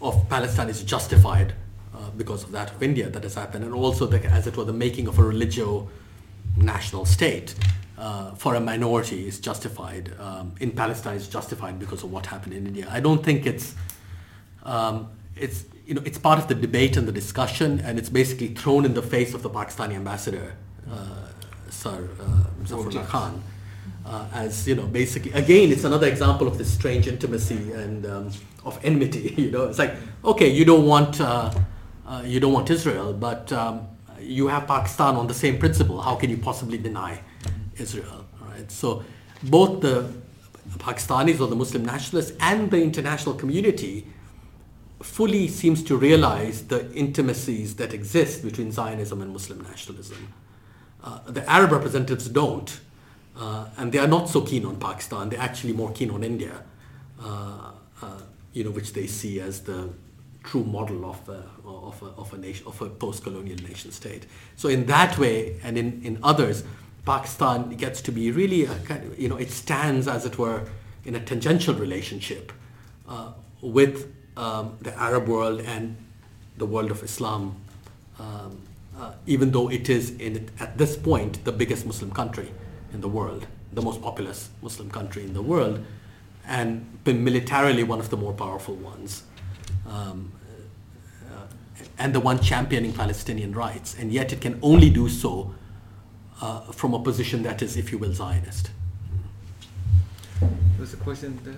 [0.00, 1.54] of Palestine is justified
[1.94, 4.64] uh, because of that of India that has happened, and also the, as it were
[4.64, 5.88] the making of a religio
[6.58, 7.54] national state
[7.98, 12.54] uh, for a minority is justified um, in Palestine is justified because of what happened
[12.54, 12.86] in India.
[12.90, 13.74] I don't think it's
[14.62, 18.48] um, it's you know it's part of the debate and the discussion, and it's basically
[18.48, 20.54] thrown in the face of the Pakistani ambassador,
[20.90, 21.06] uh,
[21.70, 23.42] Sir uh, Zafarullah Khan.
[24.06, 28.30] Uh, as you know, basically, again, it's another example of this strange intimacy and um,
[28.64, 29.34] of enmity.
[29.36, 29.94] You know, it's like,
[30.24, 31.50] okay, you don't want uh,
[32.06, 33.87] uh, you don't want Israel, but um,
[34.28, 36.00] you have Pakistan on the same principle.
[36.00, 37.20] How can you possibly deny
[37.76, 38.26] Israel?
[38.40, 38.70] Right.
[38.70, 39.02] So,
[39.42, 40.12] both the
[40.78, 44.06] Pakistanis or the Muslim nationalists and the international community
[45.02, 50.32] fully seems to realize the intimacies that exist between Zionism and Muslim nationalism.
[51.02, 52.80] Uh, the Arab representatives don't,
[53.36, 55.28] uh, and they are not so keen on Pakistan.
[55.28, 56.62] They're actually more keen on India,
[57.22, 57.70] uh,
[58.02, 58.20] uh
[58.52, 59.90] you know, which they see as the
[60.44, 64.26] true model of a, of a, of a nation of a post-colonial nation state.
[64.56, 66.64] So in that way, and in, in others,
[67.04, 70.68] Pakistan gets to be really a kind of, you know, it stands as it were
[71.04, 72.52] in a tangential relationship
[73.08, 73.32] uh,
[73.62, 75.96] with um, the Arab world and
[76.56, 77.56] the world of Islam,
[78.18, 78.60] um,
[78.98, 82.50] uh, even though it is in, at this point the biggest Muslim country
[82.92, 85.84] in the world, the most populous Muslim country in the world,
[86.46, 89.22] and militarily one of the more powerful ones,
[89.88, 90.32] um,
[91.30, 91.46] uh,
[91.98, 95.54] and the one championing Palestinian rights, and yet it can only do so
[96.40, 98.70] uh, from a position that is, if you will, Zionist.
[100.76, 101.54] There's a question there.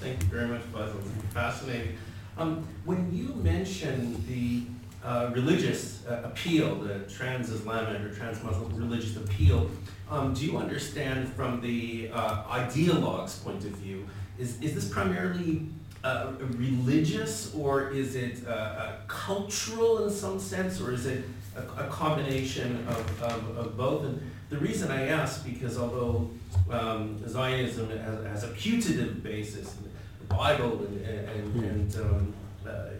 [0.00, 1.02] Thank you very much, Faisal.
[1.34, 1.98] Fascinating.
[2.38, 4.62] Um, when you mention the
[5.06, 9.70] uh, religious uh, appeal, the trans-Islamic or trans-Muslim religious appeal,
[10.10, 14.06] um, do you understand from the uh, ideologue's point of view,
[14.38, 15.66] is, is this primarily
[16.02, 21.24] uh, religious or is it uh, uh, cultural in some sense or is it
[21.56, 24.04] a, a combination of, of, of, both?
[24.04, 26.30] And the reason I ask, because although
[26.70, 29.76] um, Zionism has, has, a putative basis,
[30.20, 31.64] the Bible and, and, hmm.
[31.64, 32.34] and um,
[32.66, 32.90] uh, uh,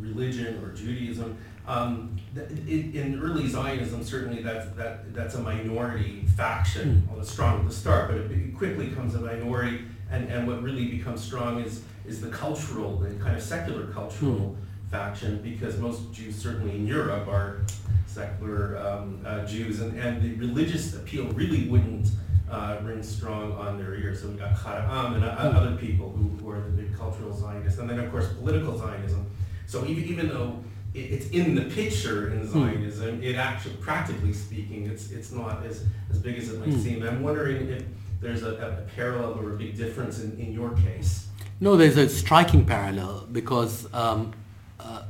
[0.00, 1.36] religion or Judaism.
[1.66, 7.02] Um, in, in early Zionism, certainly that's, that, that's a minority faction.
[7.02, 7.22] Hmm.
[7.22, 9.82] Strong at the start, but it quickly becomes a minority.
[10.10, 14.32] And, and what really becomes strong is, is the cultural, the kind of secular cultural
[14.32, 14.90] mm.
[14.90, 17.62] faction, because most Jews, certainly in Europe, are
[18.06, 19.80] secular um, uh, Jews.
[19.80, 22.08] And, and the religious appeal really wouldn't
[22.50, 24.22] uh, ring strong on their ears.
[24.22, 25.56] So we got Ahad Ha'am and uh, hmm.
[25.56, 27.78] other people who, who, are the big cultural Zionists.
[27.78, 29.30] And then, of course, political Zionism.
[29.66, 32.52] So even, even though it, it's in the picture in hmm.
[32.52, 36.82] Zionism, it actually, practically speaking, it's, it's not as, as big as it might mm.
[36.82, 37.02] seem.
[37.02, 37.84] I'm wondering if
[38.20, 41.27] there's a, a, parallel or a big difference in, in your case.
[41.60, 44.32] No, there's a striking parallel because um,
[44.78, 45.02] uh,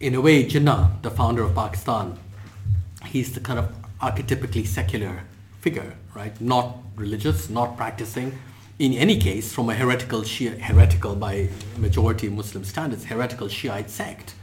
[0.00, 2.18] in a way, Jinnah, the founder of Pakistan,
[3.04, 3.70] he's the kind of
[4.00, 5.24] archetypically secular
[5.60, 6.40] figure, right?
[6.40, 8.38] Not religious, not practicing.
[8.78, 14.34] In any case, from a heretical Shia, heretical by majority Muslim standards, heretical Shiite sect.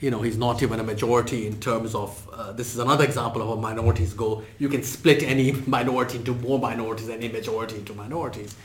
[0.00, 3.40] You know, he's not even a majority in terms of, uh, this is another example
[3.42, 4.42] of how minorities go.
[4.58, 8.56] You can split any minority into more minorities, any majority into minorities.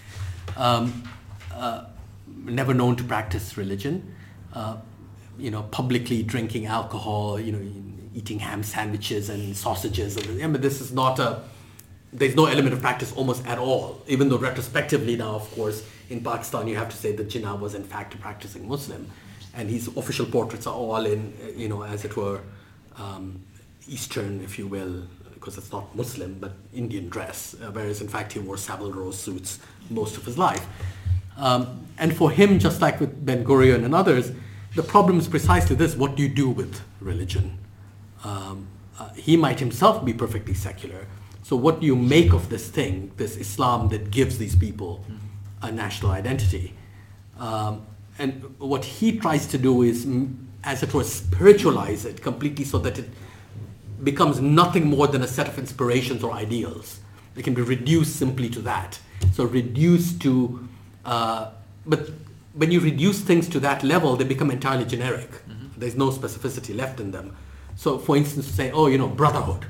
[0.57, 1.03] Um,
[1.53, 1.85] uh,
[2.43, 4.15] never known to practice religion.
[4.53, 4.77] Uh,
[5.37, 7.61] you know, publicly drinking alcohol, you know,
[8.13, 10.17] eating ham sandwiches and sausages.
[10.17, 11.41] I mean, this is not a
[12.13, 16.23] there's no element of practice almost at all, even though retrospectively now, of course, in
[16.23, 19.09] Pakistan, you have to say that Jinnah was in fact a practicing Muslim.
[19.53, 22.41] And his official portraits are all in, you know, as it were,
[22.97, 23.41] um,
[23.87, 25.03] Eastern, if you will,
[25.45, 29.11] because it's not Muslim, but Indian dress, uh, whereas in fact he wore Savile Row
[29.11, 29.59] suits
[29.91, 30.65] most of his life.
[31.37, 34.31] Um, and for him, just like with Ben Gurion and others,
[34.73, 37.59] the problem is precisely this, what do you do with religion?
[38.23, 38.65] Um,
[38.99, 41.05] uh, he might himself be perfectly secular,
[41.43, 45.05] so what do you make of this thing, this Islam that gives these people
[45.61, 46.73] a national identity?
[47.37, 47.85] Um,
[48.17, 50.07] and what he tries to do is,
[50.63, 53.09] as it were, spiritualize it completely so that it
[54.03, 56.99] becomes nothing more than a set of inspirations or ideals.
[57.35, 58.99] It can be reduced simply to that.
[59.33, 60.67] So reduced to,
[61.03, 61.51] uh,
[61.85, 62.09] but
[62.53, 65.31] when you reduce things to that level, they become entirely generic.
[65.31, 65.79] Mm-hmm.
[65.79, 67.35] There's no specificity left in them.
[67.75, 69.65] So for instance, say, oh, you know, brotherhood,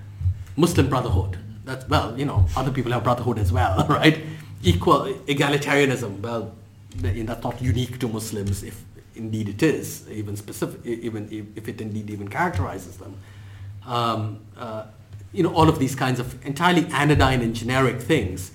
[0.56, 4.22] Muslim brotherhood that's well, you know, other people have brotherhood as well, right?
[4.64, 6.22] Equal egalitarianism.
[6.22, 6.54] Well,
[6.96, 8.84] that's not unique to Muslims, if
[9.16, 13.18] indeed it is, even specific, even if it indeed even characterizes them.
[13.86, 14.86] Um, uh,
[15.34, 18.52] you know, all of these kinds of entirely anodyne and generic things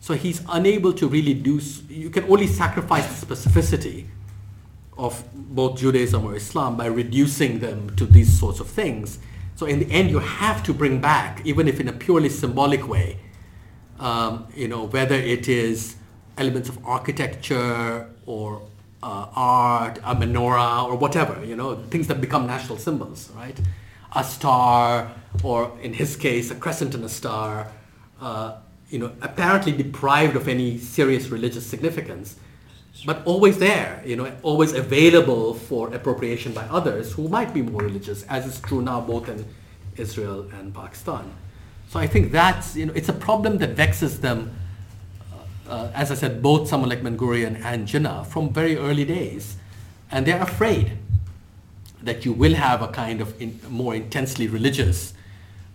[0.00, 4.06] So he's unable to really do, you can only sacrifice the specificity
[4.96, 9.18] of both Judaism or Islam by reducing them to these sorts of things.
[9.56, 12.88] So in the end, you have to bring back, even if in a purely symbolic
[12.88, 13.18] way,
[13.98, 15.96] um, you know, whether it is
[16.38, 18.62] elements of architecture or
[19.02, 23.58] uh, art, a menorah or whatever, you know, things that become national symbols, right?
[24.14, 27.68] A star, or in his case, a crescent and a star,
[28.20, 28.56] uh,
[28.88, 32.36] you know, apparently deprived of any serious religious significance,
[33.06, 37.82] but always there, you know, always available for appropriation by others who might be more
[37.82, 39.44] religious, as is true now both in
[39.96, 41.32] Israel and Pakistan.
[41.88, 44.50] So I think that's, you know, it's a problem that vexes them,
[45.32, 49.04] uh, uh, as I said, both someone like Ben Gurion and Jinnah from very early
[49.04, 49.56] days.
[50.10, 50.98] And they're afraid
[52.02, 55.14] that you will have a kind of in, more intensely religious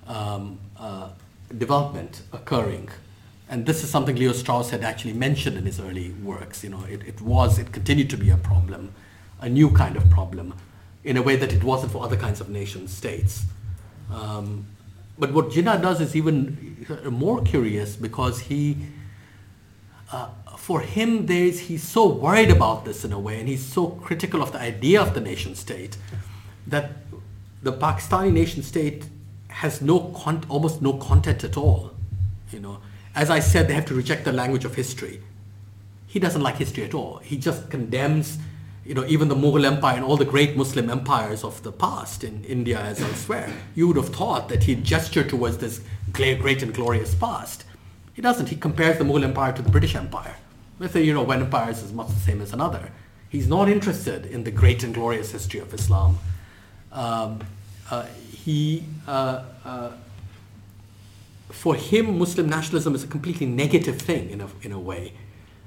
[0.08, 1.10] um, uh,
[1.58, 2.90] development occurring.
[3.48, 6.64] And this is something Leo Strauss had actually mentioned in his early works.
[6.64, 8.94] You know, it, it was, it continued to be a problem,
[9.40, 10.56] a new kind of problem,
[11.04, 13.44] in a way that it wasn't for other kinds of nation states.
[14.12, 14.66] Um,
[15.18, 18.78] but what Jinnah does is even more curious because he,
[20.12, 20.30] uh,
[20.66, 24.42] for him, there's, he's so worried about this in a way, and he's so critical
[24.42, 25.96] of the idea of the nation state
[26.66, 26.94] that
[27.62, 29.06] the Pakistani nation state
[29.50, 31.92] has no con- almost no content at all.
[32.52, 32.80] You know,
[33.14, 35.22] as I said, they have to reject the language of history.
[36.08, 37.18] He doesn't like history at all.
[37.20, 38.40] He just condemns,
[38.84, 42.24] you know, even the Mughal Empire and all the great Muslim empires of the past
[42.24, 43.54] in India as elsewhere.
[43.76, 47.66] You would have thought that he'd gesture towards this great and glorious past.
[48.16, 48.50] He doesn't.
[48.50, 50.38] He compares the Mughal Empire to the British Empire.
[50.80, 52.92] Let's say, you know, one empire is as much the same as another.
[53.30, 56.20] He's not interested in the great and glorious history of Islam.
[56.92, 57.42] Um,
[57.90, 59.92] uh, he, uh, uh,
[61.50, 65.14] for him, Muslim nationalism is a completely negative thing in a, in a way.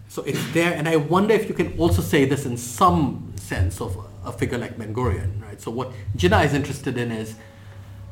[0.08, 3.80] So it's there, and I wonder if you can also say this in some sense
[3.80, 5.60] of a figure like Ben Gurion, right?
[5.60, 7.34] So what Jinnah is interested in is,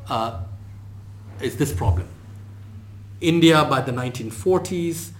[0.09, 0.43] uh,
[1.41, 2.07] is this problem.
[3.19, 5.11] India by the 1940s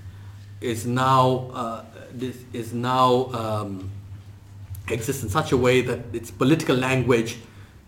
[0.62, 3.92] is now, uh, this is now um,
[4.90, 7.38] exists in such a way that its political language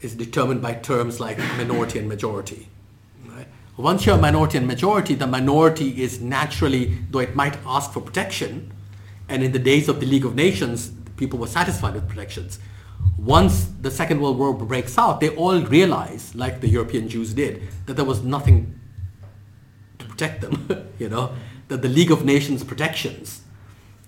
[0.02, 2.68] is determined by terms like minority and majority.
[3.26, 3.48] Right?
[3.78, 8.02] Once you're a minority and majority, the minority is naturally, though it might ask for
[8.02, 8.72] protection,
[9.28, 12.60] and in the days of the League of Nations, people were satisfied with protections.
[13.18, 17.62] Once the Second World War breaks out, they all realize, like the European Jews did,
[17.86, 18.80] that there was nothing
[20.00, 21.34] to protect them, you know,
[21.70, 23.42] that the League of Nations protections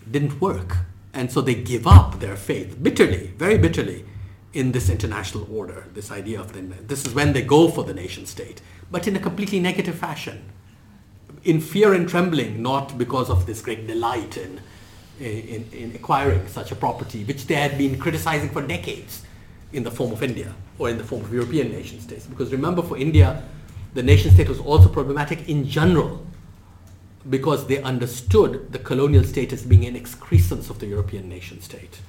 [0.10, 0.78] didn't work.
[1.14, 4.06] And so they give up their faith bitterly, very bitterly,
[4.54, 7.94] in this international order, this idea of the, this is when they go for the
[7.94, 10.44] nation state, but in a completely negative fashion,
[11.44, 14.60] in fear and trembling, not because of this great delight in,
[15.20, 19.24] in, in acquiring such a property, which they had been criticizing for decades
[19.72, 22.26] in the form of India or in the form of European nation states.
[22.26, 23.42] Because remember, for India,
[23.94, 26.26] the nation state was also problematic in general
[27.30, 32.00] because they understood the colonial state as being an excrescence of the European nation state.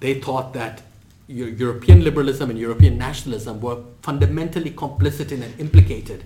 [0.00, 0.82] They thought that
[1.28, 6.24] European liberalism and European nationalism were fundamentally complicit in and implicated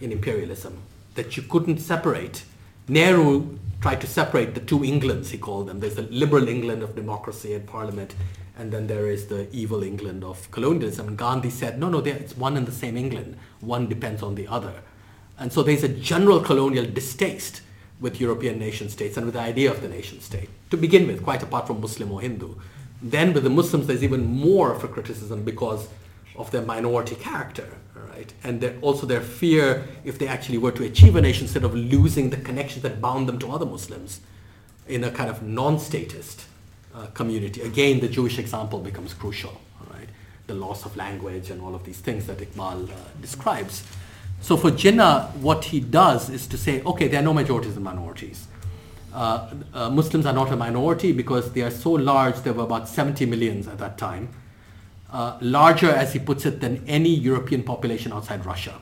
[0.00, 0.78] in imperialism,
[1.14, 2.44] that you couldn't separate.
[2.88, 5.80] Nehru tried to separate the two Englands, he called them.
[5.80, 8.14] There's the liberal England of democracy and parliament,
[8.58, 11.08] and then there is the evil England of colonialism.
[11.08, 13.36] And Gandhi said, no, no, it's one and the same England.
[13.60, 14.82] One depends on the other.
[15.40, 17.62] And so there's a general colonial distaste
[17.98, 21.22] with European nation states and with the idea of the nation state, to begin with,
[21.24, 22.54] quite apart from Muslim or Hindu.
[23.02, 25.88] Then with the Muslims, there's even more of a criticism because
[26.36, 28.32] of their minority character, right?
[28.44, 32.30] And also their fear, if they actually were to achieve a nation state, of losing
[32.30, 34.20] the connections that bound them to other Muslims
[34.86, 36.44] in a kind of non-statist
[36.94, 37.62] uh, community.
[37.62, 39.60] Again, the Jewish example becomes crucial,
[39.90, 40.08] right?
[40.46, 43.84] The loss of language and all of these things that Iqbal uh, describes.
[44.40, 47.84] So for Jinnah, what he does is to say, okay, there are no majorities and
[47.84, 48.46] minorities.
[49.12, 52.88] Uh, uh, Muslims are not a minority because they are so large, there were about
[52.88, 54.28] 70 millions at that time.
[55.12, 58.80] Uh, larger, as he puts it, than any European population outside Russia.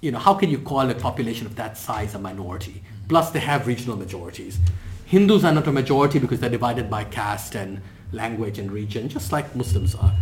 [0.00, 2.82] You know, how can you call a population of that size a minority?
[3.08, 4.58] Plus, they have regional majorities.
[5.06, 9.32] Hindus are not a majority because they're divided by caste and language and region, just
[9.32, 10.14] like Muslims are.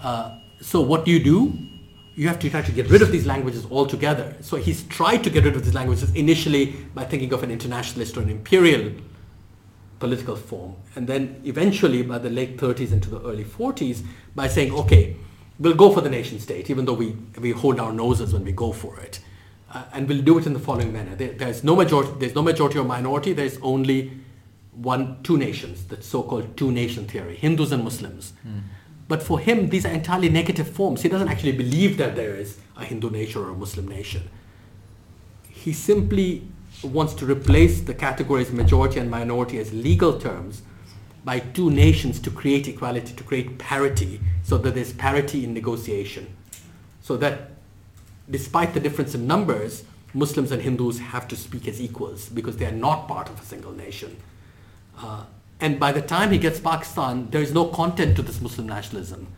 [0.00, 1.58] Uh, so, what do you do?
[2.14, 4.36] You have to try to get rid of these languages altogether.
[4.40, 8.16] So, he's tried to get rid of these languages initially by thinking of an internationalist
[8.16, 8.92] or an imperial
[9.98, 10.76] political form.
[10.96, 14.02] And then eventually, by the late 30s into the early 40s,
[14.34, 15.16] by saying, okay,
[15.58, 18.52] we'll go for the nation state, even though we, we hold our noses when we
[18.52, 19.20] go for it.
[19.74, 21.14] uh, and we'll do it in the following manner.
[21.16, 22.12] There, there's no majority.
[22.18, 23.32] There's no majority or minority.
[23.32, 24.12] There's only
[24.72, 25.84] one, two nations.
[25.84, 28.32] The so-called two-nation theory: Hindus and Muslims.
[28.46, 28.62] Mm.
[29.06, 31.02] But for him, these are entirely negative forms.
[31.02, 34.30] He doesn't actually believe that there is a Hindu nation or a Muslim nation.
[35.48, 36.42] He simply
[36.82, 40.62] wants to replace the categories majority and minority as legal terms
[41.24, 46.34] by two nations to create equality, to create parity, so that there's parity in negotiation.
[47.00, 47.52] So that
[48.30, 52.66] despite the difference in numbers, Muslims and Hindus have to speak as equals because they
[52.66, 54.16] are not part of a single nation.
[54.98, 55.24] Uh,
[55.60, 59.28] and by the time he gets Pakistan, there is no content to this Muslim nationalism.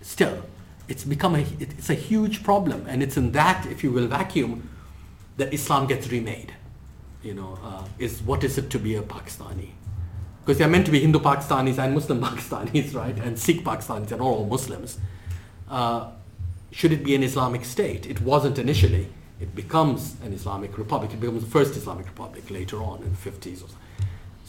[0.00, 0.42] Still,
[0.88, 2.86] it's become a, it's a huge problem.
[2.88, 4.68] And it's in that, if you will, vacuum
[5.36, 6.54] that Islam gets remade.
[7.22, 9.70] You know, uh, is what is it to be a Pakistani?
[10.40, 13.16] Because they're meant to be Hindu Pakistanis and Muslim Pakistanis, right?
[13.16, 14.98] And Sikh Pakistanis not all Muslims.
[15.68, 16.10] Uh,
[16.70, 18.06] should it be an Islamic state?
[18.06, 19.08] It wasn't initially.
[19.40, 21.12] It becomes an Islamic republic.
[21.12, 23.68] It becomes the first Islamic republic later on in the 50s or.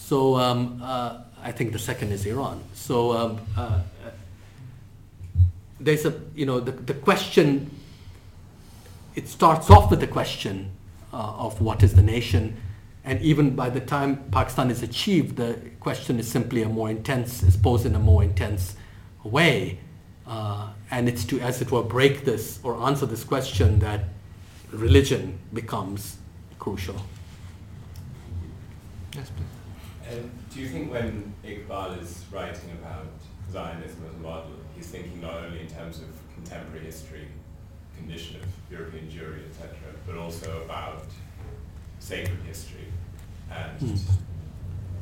[0.07, 2.63] So um, uh, I think the second is Iran.
[2.71, 3.81] So um, uh,
[5.81, 7.69] there's a, you know, the, the question,
[9.15, 10.71] it starts off with the question
[11.11, 12.55] uh, of what is the nation.
[13.03, 17.43] And even by the time Pakistan is achieved, the question is simply a more intense,
[17.43, 18.77] is posed in a more intense
[19.25, 19.77] way.
[20.25, 24.05] Uh, and it's to, as it were, break this or answer this question that
[24.71, 26.15] religion becomes
[26.59, 26.95] crucial.
[29.13, 29.46] Yes, please.
[30.57, 33.05] Do you think when Iqbal is writing about
[33.51, 37.27] Zionism as a model, he's thinking not only in terms of contemporary history,
[37.95, 39.75] condition of European Jewry, etc.,
[40.07, 41.03] but also about
[41.99, 42.87] sacred history
[43.51, 43.99] and Mm.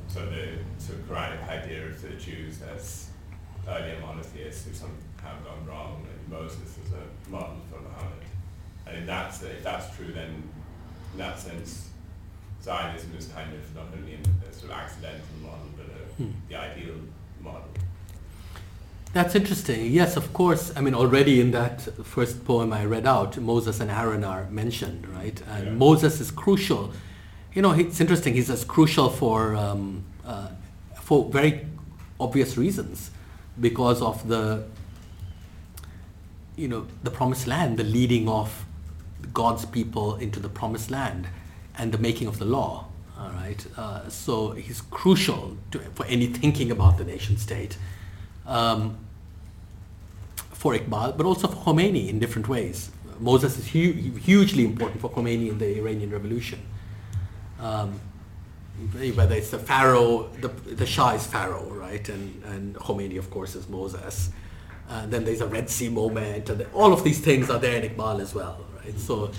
[0.09, 3.11] so the sort of Quranic idea of the Jews as
[3.65, 8.25] earlier monotheists who somehow gone wrong, and Moses as a model for Muhammad.
[8.85, 10.43] And in that, if that's true, then
[11.13, 11.91] in that sense,
[12.65, 16.31] Zionism is kind of not only a sort of accidental model, but a, Hmm.
[16.49, 16.95] the ideal
[17.47, 17.69] model.
[19.13, 19.91] That's interesting.
[19.91, 20.63] Yes, of course.
[20.75, 25.07] I mean, already in that first poem I read out, Moses and Aaron are mentioned,
[25.17, 25.37] right?
[25.53, 25.73] And Yeah.
[25.73, 26.91] Moses is crucial.
[27.53, 28.33] You know, it's interesting.
[28.33, 30.49] He's as crucial for um, uh,
[31.07, 31.53] for very
[32.19, 33.11] obvious reasons,
[33.67, 34.63] because of the
[36.57, 38.65] you know the promised land, the leading of
[39.33, 41.27] God's people into the promised land,
[41.77, 42.87] and the making of the law.
[43.17, 43.65] All right.
[43.77, 47.77] Uh, so he's crucial to, for any thinking about the nation state.
[48.45, 48.97] Um,
[50.51, 52.89] for Iqbal, but also for Khomeini in different ways.
[53.19, 56.59] Moses is hu- hugely important for Khomeini in the Iranian Revolution.
[57.59, 57.99] Um,
[59.15, 62.07] whether it's the Pharaoh, the, the Shah is Pharaoh, right?
[62.09, 64.31] And, and Khomeini, of course, is Moses.
[64.89, 67.89] And then there's a Red Sea moment, and all of these things are there in
[67.89, 68.99] Iqbal as well, right?
[68.99, 69.31] So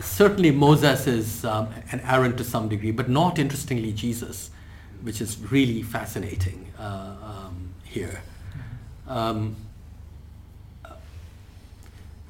[0.00, 4.50] certainly Moses is um, an Aaron to some degree, but not interestingly Jesus,
[5.02, 8.20] which is really fascinating uh, um, here.
[9.06, 9.56] Um,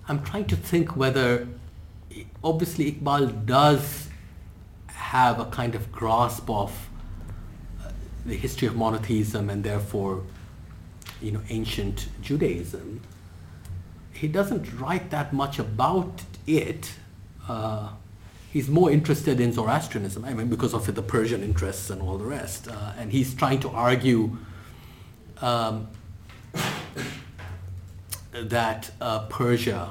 [0.08, 1.48] I'm trying to think whether,
[2.44, 4.08] obviously, Iqbal does
[4.86, 6.88] have a kind of grasp of
[7.82, 7.90] uh,
[8.24, 10.22] the history of monotheism and therefore,
[11.20, 13.00] you know, ancient Judaism.
[14.12, 16.94] He doesn't write that much about it.
[17.49, 17.90] Uh,
[18.53, 22.24] he's more interested in Zoroastrianism, I mean, because of the Persian interests and all the
[22.24, 22.68] rest.
[22.68, 24.36] Uh, and he's trying to argue
[25.40, 25.88] um,
[28.32, 29.90] that uh, Persia,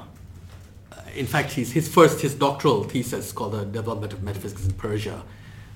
[0.92, 4.72] uh, in fact, his, his first, his doctoral thesis called The Development of Metaphysics in
[4.72, 5.22] Persia,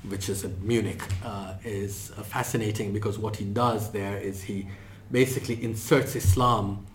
[0.09, 4.66] which is in Munich, uh, is fascinating because what he does there is he
[5.11, 6.87] basically inserts Islam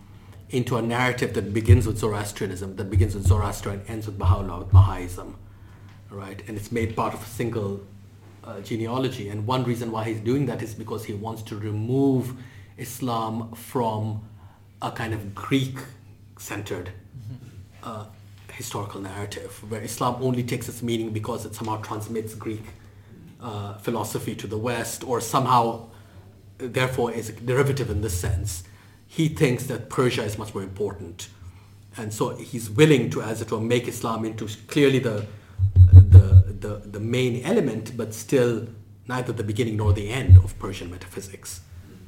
[0.50, 4.58] into a narrative that begins with Zoroastrianism, that begins with Zoroaster and ends with Baha'u'llah,
[4.60, 5.36] with Baha'ism,
[6.10, 6.42] right?
[6.46, 7.80] And it's made part of a single
[8.44, 9.28] uh, genealogy.
[9.28, 12.34] And one reason why he's doing that is because he wants to remove
[12.78, 14.22] Islam from
[14.80, 16.90] a kind of Greek-centered
[17.82, 18.06] uh,
[18.52, 22.64] historical narrative, where Islam only takes its meaning because it somehow transmits Greek
[23.40, 25.88] uh, philosophy to the West, or somehow,
[26.58, 28.62] therefore, is a derivative in this sense.
[29.06, 31.28] He thinks that Persia is much more important,
[31.96, 35.26] and so he's willing to, as it were, make Islam into clearly the
[35.92, 38.66] the the, the main element, but still
[39.08, 41.60] neither the beginning nor the end of Persian metaphysics.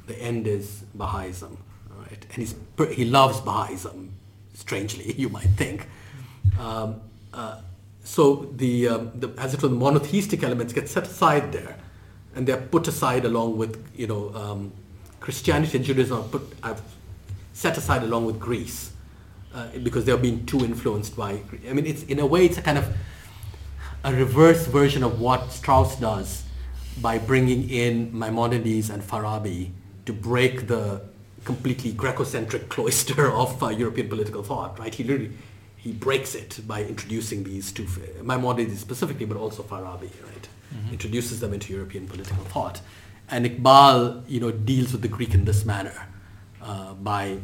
[0.07, 1.57] The end is Baha'ism,
[1.97, 2.25] right?
[2.29, 2.55] And he's,
[2.91, 4.11] he loves Baha'ism,
[4.53, 5.87] strangely, you might think.
[6.59, 7.01] Um,
[7.33, 7.61] uh,
[8.03, 11.77] so the, um, the, as it were, the monotheistic elements get set aside there,
[12.35, 14.71] and they're put aside along with, you know, um,
[15.19, 16.77] Christianity and Judaism are put, are
[17.53, 18.91] set aside along with Greece.
[19.53, 21.41] uh, because they're being too influenced by.
[21.67, 22.95] I mean, it's in a way it's a kind of
[24.03, 26.43] a reverse version of what Strauss does
[27.01, 29.71] by bringing in Maimonides and Farabi
[30.05, 31.01] to break the
[31.45, 34.77] completely Greco-centric cloister of uh, European political thought.
[34.79, 34.93] Right?
[34.93, 35.31] He literally
[35.75, 37.87] he breaks it by introducing these two
[38.21, 40.11] Maimonides specifically, but also Farabi.
[40.23, 40.47] Right?
[40.73, 40.91] Mm-hmm.
[40.91, 42.81] Introduces them into European political thought,
[43.31, 46.07] and Iqbal, you know, deals with the Greek in this manner
[46.61, 47.37] uh, by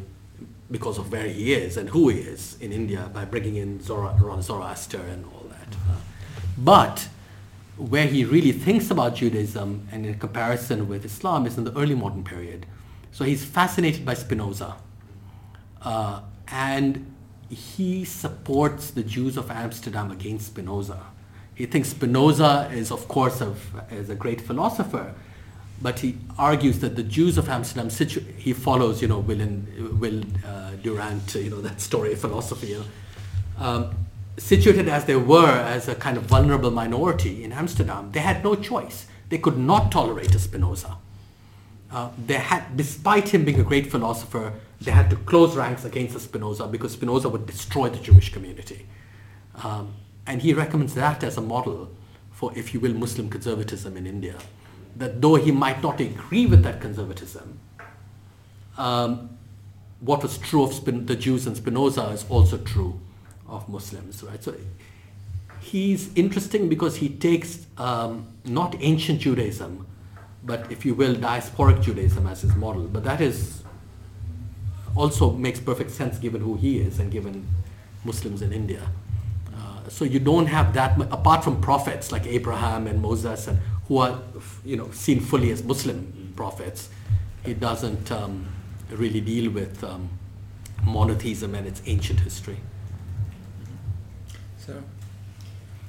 [0.70, 5.00] because of where he is and who he is in India by bringing in Zoroaster
[5.00, 5.76] and all that.
[5.88, 5.96] Uh,
[6.58, 7.08] but
[7.76, 11.94] where he really thinks about Judaism and in comparison with Islam is in the early
[11.94, 12.66] modern period.
[13.12, 14.76] So he's fascinated by Spinoza.
[15.82, 17.14] Uh, and
[17.48, 21.00] he supports the Jews of Amsterdam against Spinoza.
[21.54, 23.54] He thinks Spinoza is, of course, a,
[23.90, 25.14] is a great philosopher,
[25.80, 30.00] but he argues that the Jews of Amsterdam, situ- he follows, you know, Will, and,
[30.00, 32.84] Will uh, Durant, you know, that story of philosophy, you know,
[33.64, 33.94] um,
[34.38, 38.54] situated as they were as a kind of vulnerable minority in Amsterdam, they had no
[38.54, 39.06] choice.
[39.28, 40.96] They could not tolerate a Spinoza.
[41.90, 46.18] Uh, they had, despite him being a great philosopher, they had to close ranks against
[46.18, 48.86] Spinoza because Spinoza would destroy the Jewish community.
[49.62, 49.94] Um,
[50.26, 51.90] and he recommends that as a model
[52.32, 54.36] for, if you will, Muslim conservatism in India
[54.98, 57.60] that though he might not agree with that conservatism,
[58.78, 59.30] um,
[60.00, 63.00] what was true of Spin- the Jews and Spinoza is also true
[63.48, 64.42] of Muslims, right?
[64.42, 64.54] So
[65.60, 69.86] he's interesting because he takes um, not ancient Judaism,
[70.44, 72.84] but if you will, diasporic Judaism as his model.
[72.84, 73.62] But that is
[74.94, 77.46] also makes perfect sense given who he is and given
[78.04, 78.82] Muslims in India.
[79.54, 83.58] Uh, so you don't have that apart from prophets like Abraham and Moses and
[83.88, 84.20] who are
[84.64, 86.88] you know seen fully as Muslim prophets.
[87.44, 88.46] It doesn't um,
[88.90, 90.10] really deal with um,
[90.84, 92.58] monotheism and its ancient history.
[94.58, 94.82] So,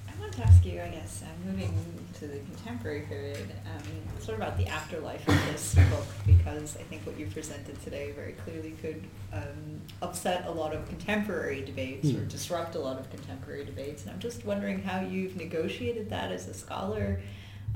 [0.08, 1.74] I want to ask you, I guess, uh, moving
[2.20, 6.84] to the contemporary period, um, sort of about the afterlife of this book, because I
[6.84, 12.08] think what you presented today very clearly could um, upset a lot of contemporary debates
[12.08, 12.18] mm.
[12.18, 12.28] or hmm.
[12.28, 14.04] disrupt a lot of contemporary debates.
[14.04, 17.20] And I'm just wondering how you've negotiated that as a scholar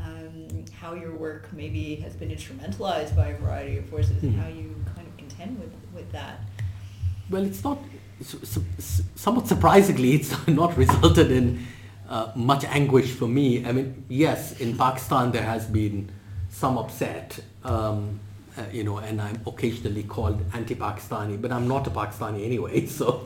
[0.06, 4.24] um, how your work maybe has been instrumentalized by a variety of forces mm.
[4.24, 4.41] and hmm.
[4.41, 6.39] how you kind of contend with, with that.
[7.30, 7.78] Well, it's not,
[9.16, 11.66] somewhat surprisingly, it's not resulted in
[12.10, 13.66] uh, much anguish for me.
[13.66, 16.12] I mean, yes, in Pakistan there has been
[16.49, 18.20] some upset, um,
[18.58, 23.26] uh, you know, and I'm occasionally called anti-Pakistani, but I'm not a Pakistani anyway, so,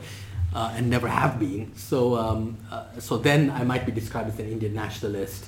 [0.54, 1.74] uh, and never have been.
[1.74, 5.46] So, um, uh, so then I might be described as an Indian nationalist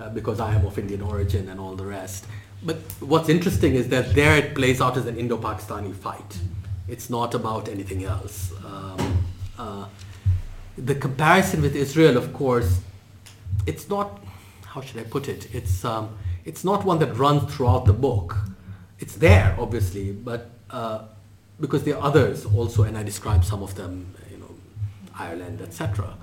[0.00, 2.26] uh, because I am of Indian origin and all the rest.
[2.62, 6.38] But what's interesting is that there it plays out as an Indo-Pakistani fight.
[6.88, 8.52] It's not about anything else.
[8.64, 9.24] Um,
[9.58, 9.86] uh,
[10.76, 12.80] the comparison with Israel, of course,
[13.66, 14.22] it's not.
[14.64, 15.52] How should I put it?
[15.54, 18.36] It's um, it's not one that runs throughout the book.
[18.98, 21.02] It's there, obviously, but uh,
[21.60, 24.54] because there are others also, and I describe some of them, you know,
[25.18, 26.16] Ireland, etc.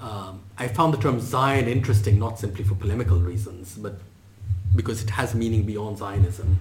[0.00, 3.98] Um, I found the term Zion interesting not simply for polemical reasons, but
[4.76, 6.58] because it has meaning beyond Zionism,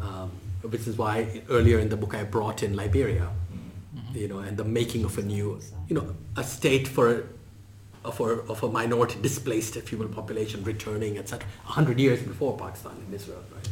[0.00, 0.30] um,
[0.62, 3.28] which is why earlier in the book I brought in Liberia,
[3.94, 4.16] mm-hmm.
[4.16, 7.26] you know, and the making of a new, you know, a state for
[8.12, 11.46] for of a minority displaced, if you will, population returning, etc.
[11.64, 13.68] hundred years before Pakistan and Israel, right?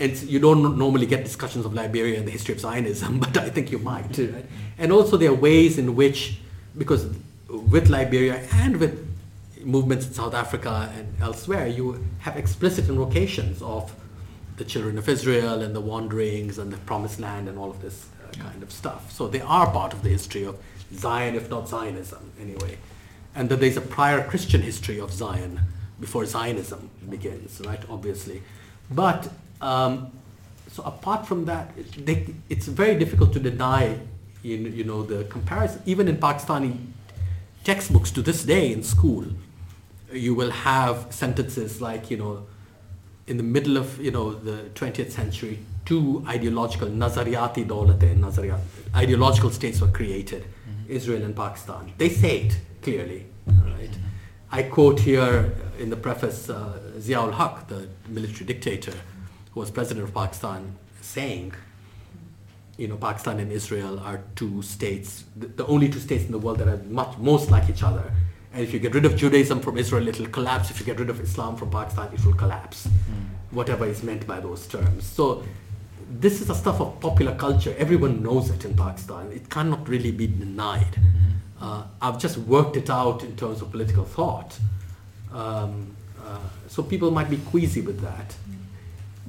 [0.00, 3.48] And you don't normally get discussions of Liberia and the history of Zionism, but I
[3.48, 4.46] think you might, right?
[4.76, 6.38] And also there are ways in which,
[6.76, 7.06] because
[7.48, 9.06] with Liberia and with
[9.64, 13.94] movements in South Africa and elsewhere, you have explicit invocations of
[14.56, 18.06] the children of Israel and the wanderings and the promised land and all of this
[18.22, 19.10] uh, kind of stuff.
[19.12, 20.58] So they are part of the history of
[20.92, 22.78] Zion, if not Zionism, anyway.
[23.34, 25.60] And that there's a prior Christian history of Zion
[26.00, 27.80] before Zionism begins, right?
[27.88, 28.42] Obviously.
[28.90, 29.30] But
[29.60, 30.12] um,
[30.68, 33.98] so apart from that, they, it's very difficult to deny,
[34.42, 35.82] you, you know, the comparison.
[35.86, 36.76] Even in Pakistani
[37.68, 39.26] textbooks to this day in school,
[40.10, 42.46] you will have sentences like, you know,
[43.26, 48.60] in the middle of, you know, the 20th century, two ideological, Nazariyati dawlatain, Nazariyat,
[48.96, 50.96] ideological states were created, mm-hmm.
[50.98, 51.92] Israel and Pakistan.
[51.98, 53.90] They say it clearly, right?
[53.90, 54.50] Mm-hmm.
[54.50, 58.94] I quote here in the preface uh, Ziaul Haq, the military dictator
[59.52, 61.52] who was president of Pakistan, saying,
[62.78, 66.38] you know, Pakistan and Israel are two states, the, the, only two states in the
[66.38, 68.12] world that are much most like each other.
[68.52, 70.70] And if you get rid of Judaism from Israel, it will collapse.
[70.70, 72.86] If you get rid of Islam from Pakistan, it will collapse.
[72.86, 73.50] Mm.
[73.50, 75.04] Whatever is meant by those terms.
[75.04, 75.42] So
[76.08, 77.74] this is the stuff of popular culture.
[77.78, 79.32] Everyone knows it in Pakistan.
[79.32, 80.92] It cannot really be denied.
[80.92, 81.64] Mm-hmm.
[81.64, 84.56] Uh, I've just worked it out in terms of political thought.
[85.32, 88.36] Um, uh, so people might be queasy with that.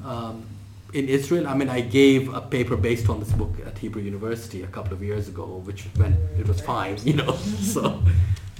[0.06, 0.46] Um,
[0.94, 4.64] in Israel, I mean, I gave a paper based on this book at Hebrew University
[4.64, 7.36] a couple of years ago, which when it was fine, you know.
[7.36, 8.04] so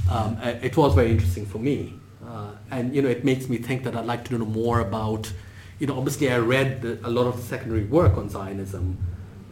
[0.10, 1.96] um, uh, it was very interesting for me.
[2.26, 5.32] Uh, and, you know, it makes me think that I'd like to know more about,
[5.80, 8.98] you know, obviously I read the, a lot of secondary work on Zionism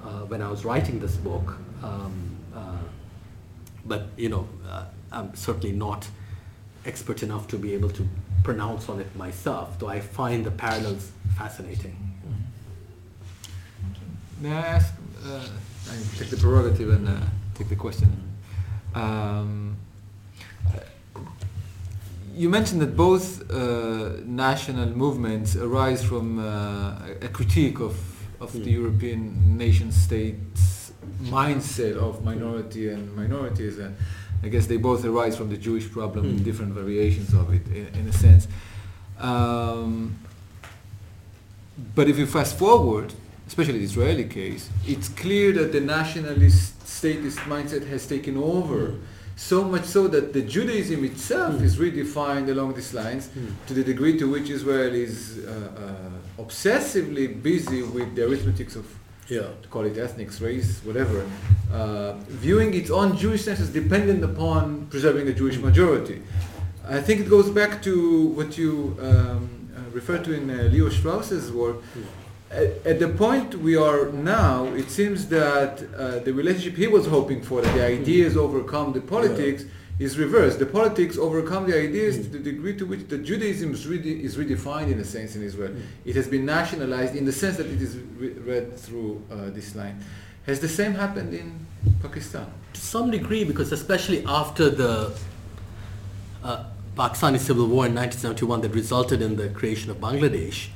[0.04, 1.58] uh, when I was writing this book.
[1.82, 2.78] Um, uh,
[3.86, 6.08] but, you know, uh, I'm certainly not
[6.86, 8.08] expert enough to be able to
[8.44, 12.17] pronounce on it myself, though I find the parallels fascinating.
[14.40, 14.94] May I ask,
[15.26, 15.40] uh,
[15.90, 17.14] I take the prerogative and uh,
[17.56, 18.12] take the question.
[18.94, 19.78] Um,
[22.36, 27.96] you mentioned that both uh, national movements arise from uh, a critique of,
[28.40, 28.72] of the Mm.
[28.80, 30.92] European nation states
[31.24, 33.96] mindset of minority and minorities and
[34.44, 36.44] I guess they both arise from the Jewish problem in Mm.
[36.44, 38.48] different variations of it in, in a sense.
[39.20, 40.16] Um,
[41.96, 43.14] but if you fast forward,
[43.48, 48.82] especially the Israeli case, it's clear that the nationalist statist mindset has taken over.
[49.36, 51.64] So much so that the Judaism itself Mm.
[51.68, 53.52] is redefined along these lines Mm.
[53.68, 55.52] to the degree to which Israel is uh,
[55.84, 58.86] uh, obsessively busy with the arithmetics of
[59.30, 59.50] Yeah.
[59.64, 61.20] to call it ethnics, race, whatever,
[61.80, 62.14] uh,
[62.46, 66.18] viewing its own Jewishness as dependent upon preserving a Jewish majority.
[66.98, 67.94] I think it goes back to
[68.38, 68.72] what you
[69.08, 71.78] um, uh, referred to in uh, Leo Strauss's work.
[72.52, 77.06] At, at the point we are now, it seems that uh, the relationship he was
[77.06, 79.66] hoping for, that the ideas overcome the politics,
[80.00, 80.60] is reversed.
[80.60, 82.24] The politics overcome the ideas Mm.
[82.24, 85.42] to the degree to which the Judaism is, rede- is redefined in a sense in
[85.42, 85.72] Israel.
[85.72, 85.82] Mm.
[86.06, 89.76] It has been nationalized in the sense that it is re- read through uh, this
[89.76, 90.00] line.
[90.46, 91.66] Has the same happened in
[92.02, 92.46] Pakistan?
[92.74, 95.12] To some degree, because especially after the
[96.44, 96.64] uh,
[96.96, 100.68] Pakistani civil war in 1971 that resulted in the creation of Bangladesh,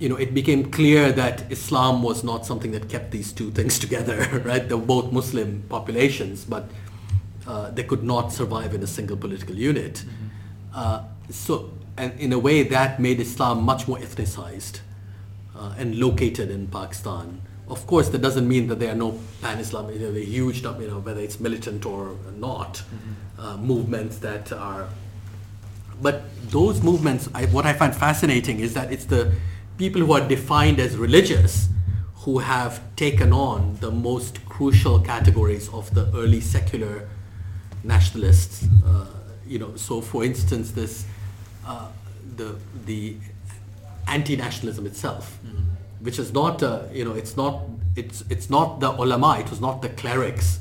[0.00, 3.78] you know, it became clear that Islam was not something that kept these two things
[3.84, 4.66] together, right?
[4.68, 6.70] They were both Muslim populations, but
[7.46, 10.02] uh, they could not survive in a single political unit.
[10.74, 14.80] Uh, so, and in a way, that made Islam much more ethnicized
[15.54, 17.42] uh, and located in Pakistan.
[17.68, 20.88] Of course, that doesn't mean that there are no pan-Islam, you know, the huge, you
[20.88, 22.82] know, whether it's militant or not,
[23.38, 24.88] uh, movements that are.
[26.02, 29.32] But those movements, I, what I find fascinating is that it's the
[29.80, 31.70] people who are defined as religious
[32.24, 37.08] who have taken on the most crucial categories of the early secular
[37.82, 38.66] nationalists.
[38.84, 39.06] Uh,
[39.46, 41.06] you know, so for instance, this
[41.66, 41.88] uh,
[42.36, 43.16] the the
[44.06, 45.38] anti-nationalism itself,
[46.00, 47.62] which is not uh, you know it's not
[47.96, 50.60] it's it's not the ulama, it was not the clerics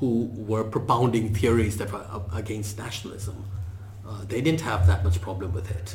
[0.00, 3.36] who were propounding theories that were against nationalism.
[4.10, 5.88] Uh, they didn't have that much problem with it.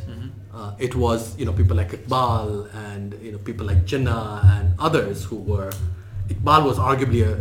[0.54, 4.66] Uh, it was you know people like Iqbal and you know people like Jinnah and
[4.80, 5.72] others who were.
[6.30, 7.34] Iqbal was arguably a,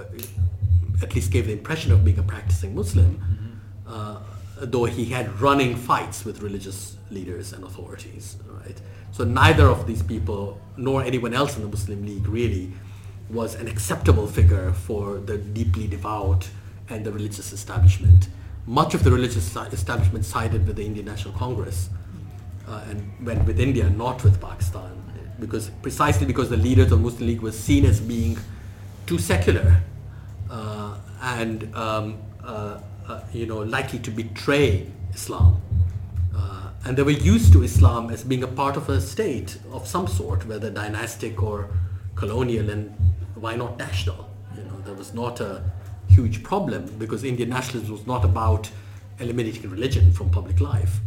[0.00, 3.10] a, at least gave the impression of being a practicing Muslim,
[3.86, 4.18] uh,
[4.60, 8.36] though he had running fights with religious leaders and authorities.
[8.60, 8.78] Right.
[9.12, 12.72] So neither of these people, nor anyone else in the Muslim League, really
[13.30, 16.50] was an acceptable figure for the deeply devout
[16.90, 18.28] and the religious establishment.
[18.68, 21.88] Much of the religious establishment sided with the Indian National Congress
[22.68, 24.92] uh, and went with India, not with Pakistan,
[25.40, 28.36] because precisely because the leaders of Muslim League were seen as being
[29.06, 29.80] too secular
[30.50, 32.78] uh, and um, uh,
[33.08, 35.62] uh, you know likely to betray Islam.
[36.36, 39.88] Uh, and they were used to Islam as being a part of a state of
[39.88, 41.70] some sort, whether dynastic or
[42.16, 42.94] colonial, and
[43.34, 44.28] why not national?
[44.54, 45.62] You know, there was not a
[46.08, 48.70] huge problem because Indian nationalism was not about
[49.18, 51.00] eliminating religion from public life.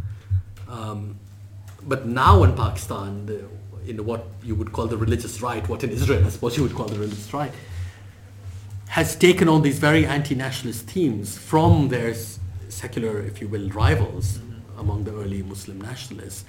[0.68, 1.18] Um,
[1.82, 3.44] but now in Pakistan, the,
[3.86, 6.74] in what you would call the religious right, what in Israel I suppose you would
[6.74, 7.52] call the religious right,
[8.88, 12.38] has taken on these very anti-nationalist themes from their s-
[12.68, 14.38] secular, if you will, rivals
[14.78, 16.44] among the early Muslim nationalists,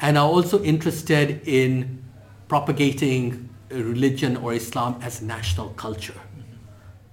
[0.00, 2.02] and are also interested in
[2.48, 6.20] propagating religion or Islam as national culture.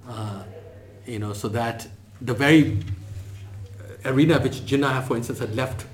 [0.07, 0.43] Uh,
[1.05, 1.87] you know, so that
[2.21, 2.79] the very
[4.05, 5.85] arena which Jinnah, for instance, had left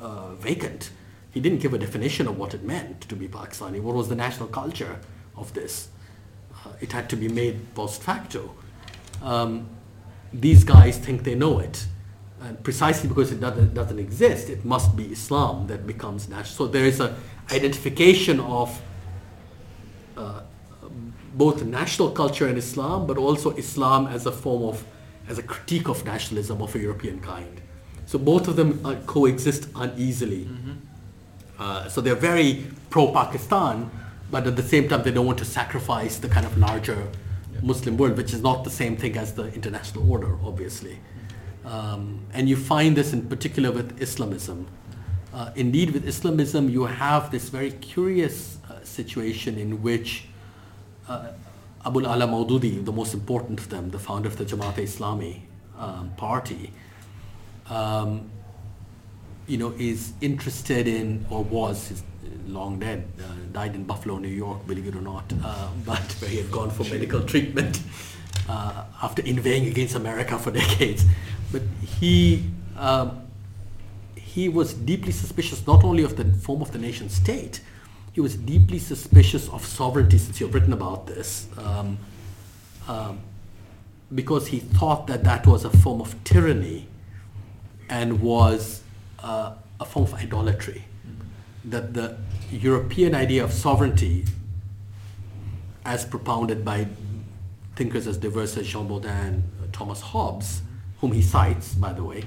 [0.00, 0.90] uh, vacant,
[1.30, 3.80] he didn't give a definition of what it meant to be Pakistani.
[3.80, 4.98] What was the national culture
[5.36, 5.88] of this?
[6.52, 8.54] Uh, it had to be made post facto.
[9.22, 9.68] Um,
[10.32, 11.86] these guys think they know it.
[12.40, 16.54] And precisely because it doesn't, doesn't exist, it must be Islam that becomes national.
[16.54, 17.14] So there is an
[17.50, 18.80] identification of
[20.16, 20.42] uh,
[21.38, 24.84] both national culture and Islam, but also Islam as a form of,
[25.28, 27.60] as a critique of nationalism of a European kind.
[28.06, 30.44] So both of them uh, coexist uneasily.
[30.44, 30.72] Mm-hmm.
[31.58, 33.90] Uh, so they're very pro-Pakistan,
[34.30, 37.06] but at the same time they don't want to sacrifice the kind of larger
[37.62, 40.98] Muslim world, which is not the same thing as the international order, obviously.
[41.64, 44.66] Um, and you find this in particular with Islamism.
[45.34, 50.27] Uh, indeed, with Islamism, you have this very curious uh, situation in which
[51.08, 51.32] uh,
[51.84, 55.40] Abu Ala Maududi, the most important of them, the founder of the Jamaat Islami
[55.78, 56.72] um, party,
[57.70, 58.30] um,
[59.46, 62.02] you know, is interested in, or was, he's
[62.46, 66.30] long dead, uh, died in Buffalo, New York, believe it or not, uh, but where
[66.30, 67.80] he had gone for medical treatment
[68.48, 71.04] uh, after inveighing against America for decades.
[71.52, 71.62] But
[71.98, 72.44] he,
[72.76, 73.22] um,
[74.16, 77.60] he was deeply suspicious not only of the form of the nation state,
[78.18, 81.96] he was deeply suspicious of sovereignty, since you've written about this, um,
[82.88, 83.20] um,
[84.12, 86.88] because he thought that that was a form of tyranny
[87.88, 88.82] and was
[89.20, 90.82] uh, a form of idolatry.
[91.64, 92.18] That the
[92.50, 94.24] European idea of sovereignty,
[95.84, 96.88] as propounded by
[97.76, 100.62] thinkers as diverse as Jean Bodin, uh, Thomas Hobbes,
[101.00, 102.24] whom he cites, by the way,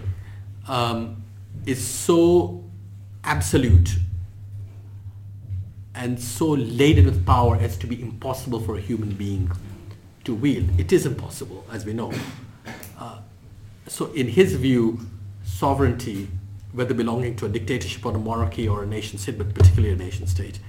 [0.69, 1.21] um,
[1.65, 2.63] is so
[3.25, 3.97] absolute
[5.95, 9.51] and so laden with power as to be impossible for a human being
[10.23, 10.79] to wield.
[10.79, 12.13] It is impossible, as we know.
[12.97, 13.19] Uh,
[13.87, 14.99] so, in his view,
[15.43, 16.29] sovereignty,
[16.71, 19.97] whether belonging to a dictatorship or a monarchy or a nation state, but particularly a
[19.97, 20.59] nation state,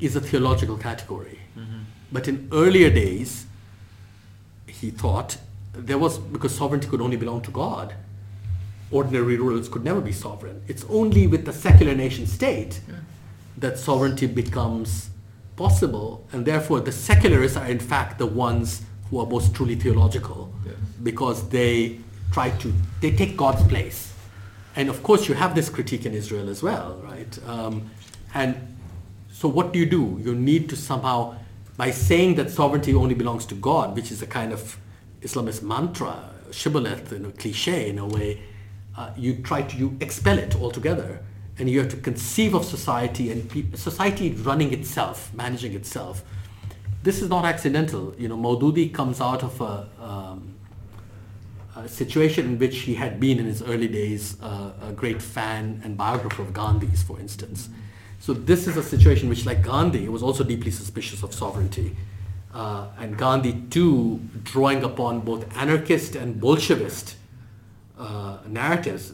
[0.00, 1.38] is a theological category.
[1.56, 1.80] Mm-hmm.
[2.10, 3.46] But in earlier days,
[4.66, 5.36] he thought
[5.72, 7.94] there was, because sovereignty could only belong to God,
[8.90, 10.62] ordinary rulers could never be sovereign.
[10.66, 12.96] It's only with the secular nation state yeah.
[13.58, 15.10] That sovereignty becomes
[15.56, 20.52] possible, and therefore the secularists are in fact the ones who are most truly theological
[20.66, 20.74] yes.
[21.02, 21.98] because they
[22.32, 24.12] try to they take God's place,
[24.74, 27.38] and of course you have this critique in Israel as well, right?
[27.46, 27.90] Um,
[28.34, 28.76] and
[29.30, 30.20] so what do you do?
[30.22, 31.36] You need to somehow,
[31.76, 34.78] by saying that sovereignty only belongs to God, which is a kind of
[35.22, 38.42] Islamist mantra, shibboleth, you know, cliche in a way,
[38.96, 41.20] uh, you try to you expel it altogether
[41.58, 46.24] and you have to conceive of society and pe- society running itself, managing itself.
[47.02, 48.14] This is not accidental.
[48.18, 50.54] You know, Maududi comes out of a, um,
[51.76, 55.80] a situation in which he had been in his early days uh, a great fan
[55.84, 57.68] and biographer of Gandhi's, for instance.
[58.18, 61.94] So this is a situation which, like Gandhi, was also deeply suspicious of sovereignty.
[62.52, 67.14] Uh, and Gandhi too, drawing upon both anarchist and Bolshevist
[67.98, 69.12] uh, narratives.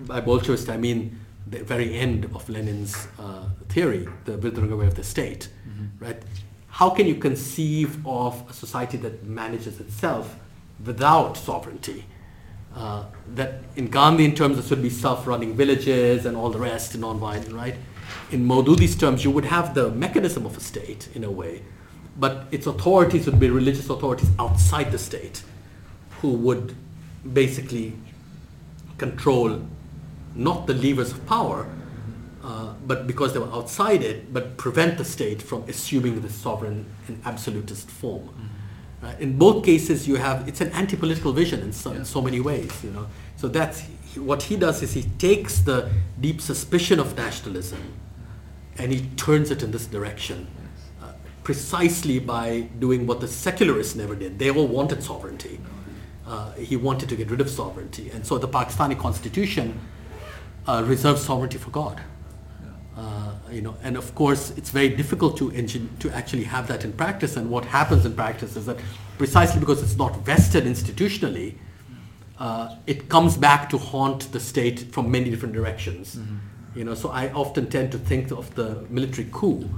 [0.00, 4.94] By Bolshevist, I mean the very end of Lenin's uh, theory, the withering away of
[4.94, 6.04] the state, mm-hmm.
[6.04, 6.22] right?
[6.68, 10.36] How can you conceive of a society that manages itself
[10.84, 12.04] without sovereignty?
[12.74, 13.04] Uh,
[13.34, 17.52] that in Gandhi, in terms of should be self-running villages and all the rest, non-violent,
[17.52, 17.74] right?
[18.30, 21.62] In Maududi's terms, you would have the mechanism of a state in a way,
[22.18, 25.42] but its authorities would be religious authorities outside the state,
[26.20, 26.74] who would
[27.30, 27.92] basically
[28.96, 29.60] control
[30.34, 31.68] not the levers of power,
[32.42, 36.86] uh, but because they were outside it, but prevent the state from assuming the sovereign
[37.08, 38.28] and absolutist form.
[38.28, 39.06] Mm-hmm.
[39.06, 41.98] Uh, in both cases, you have it's an anti-political vision in so, yeah.
[41.98, 42.72] in so many ways.
[42.84, 43.06] You know,
[43.36, 43.82] so that's
[44.16, 45.90] what he does is he takes the
[46.20, 47.80] deep suspicion of nationalism,
[48.78, 50.46] and he turns it in this direction,
[51.02, 54.38] uh, precisely by doing what the secularists never did.
[54.38, 55.60] They all wanted sovereignty.
[56.26, 59.80] Uh, he wanted to get rid of sovereignty, and so the Pakistani constitution
[60.66, 62.00] uh, reserves sovereignty for God.
[62.96, 66.84] Uh, you know, and of course, it's very difficult to engine, to actually have that
[66.84, 67.36] in practice.
[67.36, 68.78] And what happens in practice is that
[69.16, 71.54] precisely because it's not vested institutionally,
[72.38, 76.16] uh, it comes back to haunt the state from many different directions.
[76.16, 76.78] Mm-hmm.
[76.78, 79.68] You know, so I often tend to think of the military coup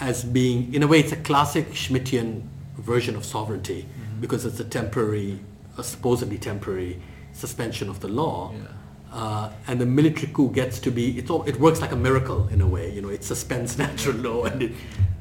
[0.00, 2.42] as being, in a way, it's a classic Schmittian
[2.76, 4.20] version of sovereignty mm-hmm.
[4.20, 5.40] because it's a temporary,
[5.78, 7.00] a supposedly temporary
[7.32, 8.52] suspension of the law.
[8.54, 8.77] Yeah
[9.12, 12.48] uh, and the military coup gets to be it, all, it works like a miracle
[12.48, 14.72] in a way you know it suspends natural law and it,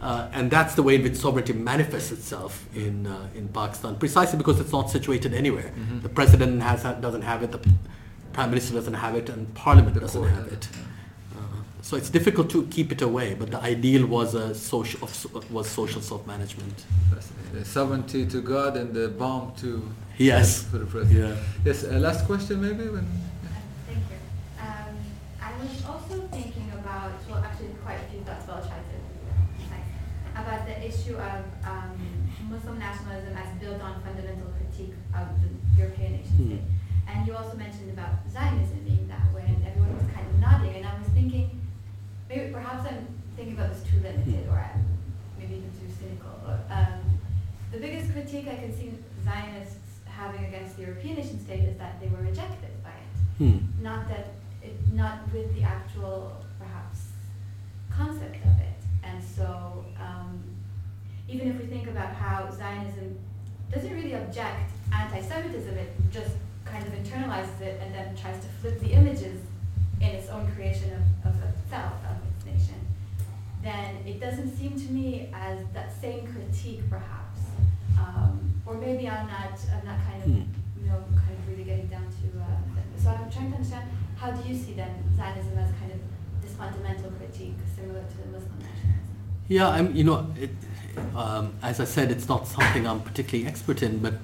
[0.02, 4.38] uh, and that's the way in which sovereignty manifests itself in uh, in Pakistan precisely
[4.38, 5.72] because it's not situated anywhere.
[5.76, 6.02] Mm-hmm.
[6.02, 7.62] the president has doesn't have it the
[8.34, 10.68] prime minister doesn't have it and parliament the doesn't have it.
[11.36, 11.40] uh,
[11.82, 15.10] so it's difficult to keep it away but the ideal was a social
[15.50, 16.86] was social self-management.
[17.54, 20.64] The sovereignty to God and the bomb to yes.
[20.64, 21.38] for the president.
[21.38, 21.44] Yeah.
[21.66, 23.08] Yes uh, last question maybe when
[26.24, 28.98] about well, actually quite a few thoughts, well, I'll try to
[29.70, 29.86] nice,
[30.34, 31.94] about the issue of um,
[32.50, 36.48] Muslim nationalism as built on fundamental critique of the European nation Hmm.
[36.48, 36.62] state.
[37.08, 40.76] And you also mentioned about Zionism being that way, and everyone was kind of nodding.
[40.76, 41.62] And I was thinking,
[42.30, 43.08] maybe perhaps I'm
[43.38, 44.84] thinking about this too limited, or I'm
[45.40, 46.34] maybe even too cynical.
[46.44, 47.00] But, um,
[47.72, 48.92] the biggest critique I can see
[49.24, 53.58] Zionists having against the European nation state is that they were rejected by it Hmm.
[53.84, 54.34] not that
[54.98, 57.00] not with the actual perhaps
[57.90, 58.78] concept of it.
[59.04, 60.44] And so um,
[61.30, 63.18] even if we think about how Zionism
[63.72, 68.80] doesn't really object anti-Semitism, it just kind of internalizes it and then tries to flip
[68.80, 69.40] the images
[70.02, 72.80] in its own creation of, of itself, of its nation,
[73.64, 77.40] then it doesn't seem to me as that same critique perhaps.
[78.00, 80.44] Um, or maybe I'm not, I'm not kind of, Hmm.
[80.80, 84.32] you know, kind of really getting down to, uh, so I'm trying to understand, how
[84.32, 86.00] do you see then Zionism as kind of
[86.42, 89.04] this fundamental critique similar to the Muslim nationalism?
[89.48, 89.96] Yeah, I'm.
[89.96, 90.50] You know, it,
[91.16, 94.16] um, as I said, it's not something I'm particularly expert in, but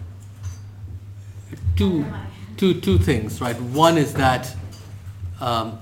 [1.76, 2.06] two,
[2.58, 3.60] two, two things, right?
[3.62, 4.56] One is that
[5.40, 5.80] um,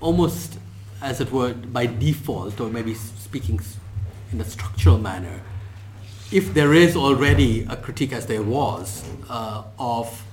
[0.00, 0.58] almost,
[1.02, 3.60] as it were, by default, or maybe speaking
[4.32, 5.40] in a structural manner,
[6.30, 10.24] if there is already a critique, as there was, uh, of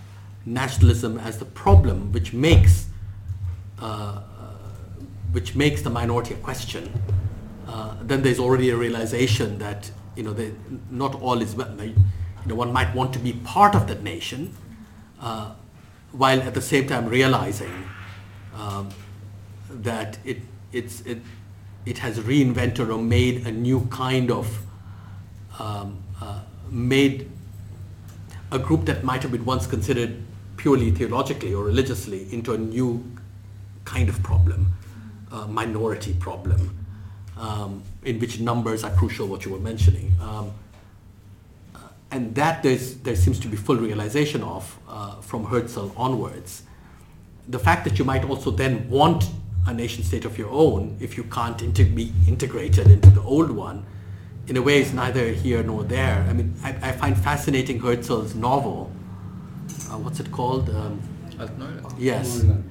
[0.45, 2.87] nationalism as the problem, which makes
[3.79, 4.21] uh,
[5.31, 6.91] which makes the minority a question,
[7.67, 10.53] uh, then there's already a realization that you know they,
[10.89, 11.83] not all is well.
[11.83, 11.95] You
[12.45, 14.55] know, one might want to be part of that nation,
[15.21, 15.51] uh,
[16.11, 17.89] while at the same time realizing
[18.55, 18.89] um,
[19.69, 20.37] that it
[20.71, 21.19] it's it
[21.85, 24.65] it has reinvented or made a new kind of
[25.59, 27.29] um, uh, made
[28.51, 30.23] a group that might have been once considered
[30.57, 33.03] purely theologically or religiously into a new
[33.85, 34.73] kind of problem,
[35.31, 36.77] a minority problem,
[37.37, 40.11] um, in which numbers are crucial, what you were mentioning.
[40.21, 40.51] Um,
[41.75, 41.79] uh,
[42.11, 46.63] and that there seems to be full realization of uh, from Herzl onwards.
[47.47, 49.25] The fact that you might also then want
[49.67, 53.51] a nation state of your own if you can't integ- be integrated into the old
[53.51, 53.85] one,
[54.47, 56.25] in a way is neither here nor there.
[56.29, 58.91] I mean, I, I find fascinating Herzl's novel.
[59.89, 60.69] Uh, what's it called?
[60.69, 61.01] Um,
[61.37, 61.93] Altneue.
[61.97, 62.63] yes Neuland.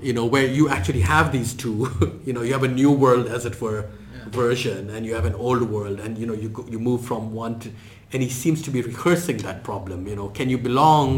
[0.00, 3.26] You know where you actually have these two you know you have a new world
[3.26, 3.84] as it were
[4.18, 4.30] Yeah.
[4.42, 7.54] version and you have an old world and you know you you move from one
[7.60, 7.68] to
[8.12, 10.28] and he seems to be rehearsing that problem you know.
[10.38, 11.10] Can you belong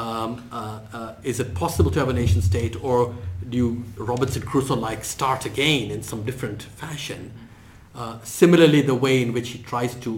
[0.00, 2.98] um, uh, uh, is it possible to have a nation state or
[3.48, 3.70] do you
[4.10, 7.20] Robinson Crusoe like start again in some different fashion?
[7.94, 10.10] Uh, similarly the way in which he tries to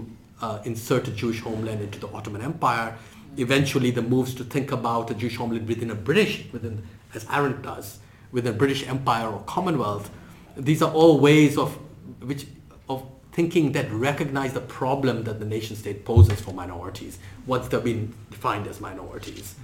[0.43, 2.90] uh, insert a Jewish homeland into the Ottoman Empire
[3.39, 6.82] eventually the moves to think about a Jewish homeland within a British within
[7.14, 7.98] as Arendt does
[8.30, 10.10] with the British Empire or Commonwealth
[10.56, 11.78] these are all ways of
[12.20, 12.47] which
[12.89, 17.82] of thinking that recognize the problem that the nation state poses for minorities once they've
[17.82, 19.55] been defined as minorities.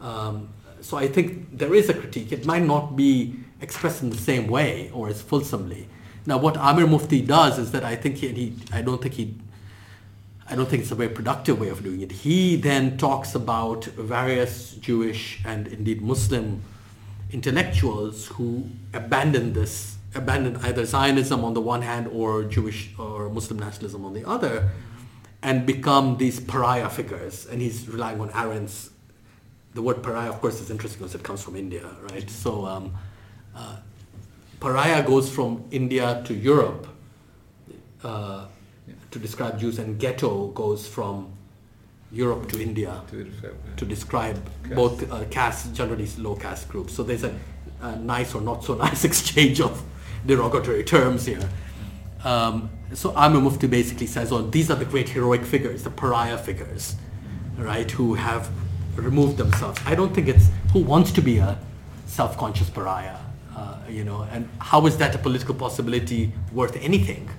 [0.00, 0.48] Um,
[0.80, 2.32] so I think there is a critique.
[2.32, 5.88] It might not be expressed in the same way or as fulsomely.
[6.24, 9.34] Now, what Aamir Mufti does is that I think he, he I don't think he
[10.48, 12.10] I don't think it's a very productive way of doing it.
[12.10, 16.62] He then talks about various Jewish and indeed Muslim
[17.32, 23.58] intellectuals who abandon this, abandon either Zionism on the one hand or Jewish or Muslim
[23.58, 24.68] nationalism on the other,
[25.42, 27.46] and become these pariah figures.
[27.46, 28.90] And he's relying on Arendt's.
[29.72, 32.28] The word pariah, of course, is interesting because it comes from India, right?
[32.28, 32.92] So um,
[33.54, 33.76] uh,
[34.58, 36.88] pariah goes from India to Europe
[38.02, 38.46] uh,
[39.12, 41.32] to describe Jews, and ghetto goes from
[42.12, 43.02] Europe to India
[43.76, 44.74] To describe, Caste.
[44.74, 46.92] both uh, caste, generally low caste groups.
[46.92, 47.32] So there's a,
[47.80, 49.82] a nice or not so nice exchange of
[50.26, 51.48] derogatory terms here.
[52.24, 56.36] Um, so Aamir Mufti basically says, oh, these are the great heroic figures, the pariah
[56.36, 56.96] figures,
[57.56, 58.50] right, who have
[58.96, 59.80] removed themselves.
[59.86, 61.56] I don't think it's who wants to be a
[62.06, 63.16] self-conscious pariah,
[63.56, 67.30] uh, you know, and how is that a political possibility worth anything?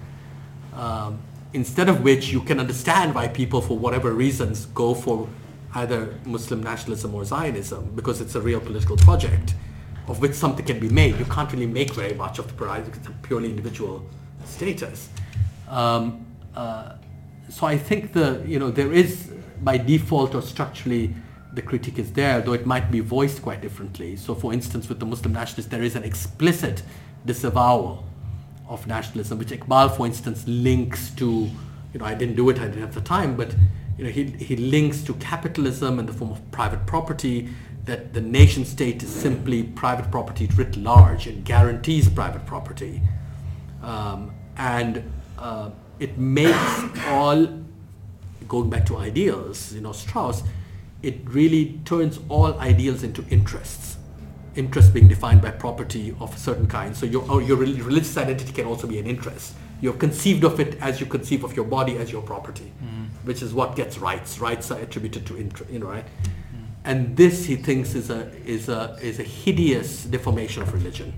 [0.73, 1.19] Um,
[1.53, 5.27] instead of which you can understand why people, for whatever reasons, go for
[5.75, 9.53] either Muslim nationalism or Zionism because it's a real political project
[10.07, 11.17] of which something can be made.
[11.17, 14.05] You can't really make very much of the because it's a purely individual
[14.45, 15.09] status.
[15.69, 16.25] Um,
[16.55, 16.93] uh,
[17.49, 21.13] so I think the you know there is by default or structurally
[21.53, 24.15] the critique is there, though it might be voiced quite differently.
[24.15, 26.81] So, for instance, with the Muslim nationalists, there is an explicit
[27.25, 28.05] disavowal
[28.71, 31.49] of nationalism, which Iqbal, for instance, links to,
[31.93, 33.53] you know, I didn't do it, I didn't have the time, but,
[33.97, 37.49] you know, he, he links to capitalism in the form of private property,
[37.85, 43.01] that the nation state is simply private property writ large and guarantees private property.
[43.83, 45.03] Um, and
[45.37, 47.47] uh, it makes all,
[48.47, 50.43] going back to ideals, you know, Strauss,
[51.01, 53.97] it really turns all ideals into interests.
[54.55, 56.95] Interest being defined by property of a certain kind.
[56.95, 59.53] So your, your religious identity can also be an interest.
[59.79, 63.07] You're conceived of it as you conceive of your body as your property, mm.
[63.25, 64.39] which is what gets rights.
[64.39, 66.05] Rights are attributed to interest, you know, right?
[66.05, 66.65] Mm.
[66.85, 71.13] And this, he thinks, is a, is a, is a hideous deformation of religion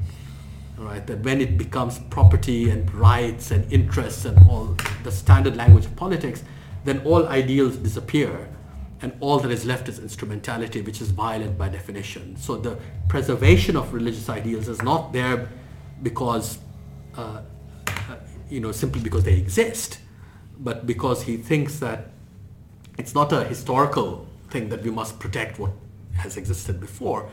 [0.77, 1.05] right?
[1.07, 5.95] That when it becomes property and rights and interests and all the standard language of
[5.95, 6.43] politics,
[6.85, 8.49] then all ideals disappear
[9.01, 12.37] and all that is left is instrumentality, which is violent by definition.
[12.37, 12.77] So the
[13.09, 15.49] preservation of religious ideals is not there
[16.01, 16.59] because,
[17.17, 17.41] uh,
[17.87, 18.15] uh,
[18.49, 19.99] you know, simply because they exist,
[20.59, 22.11] but because he thinks that
[22.97, 25.71] it's not a historical thing that we must protect what
[26.15, 27.29] has existed before,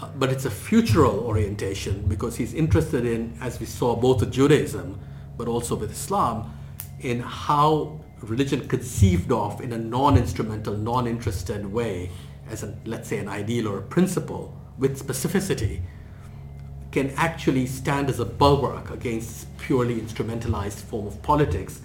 [0.00, 4.32] uh, but it's a futural orientation because he's interested in, as we saw both with
[4.32, 4.98] Judaism,
[5.36, 6.52] but also with Islam,
[7.00, 12.10] in how religion conceived of in a non-instrumental, non-interested way,
[12.48, 15.80] as a, let's say an ideal or a principle with specificity,
[16.92, 21.80] can actually stand as a bulwark against purely instrumentalized form of politics,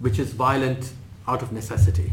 [0.00, 0.92] which is violent
[1.28, 2.10] out of necessity,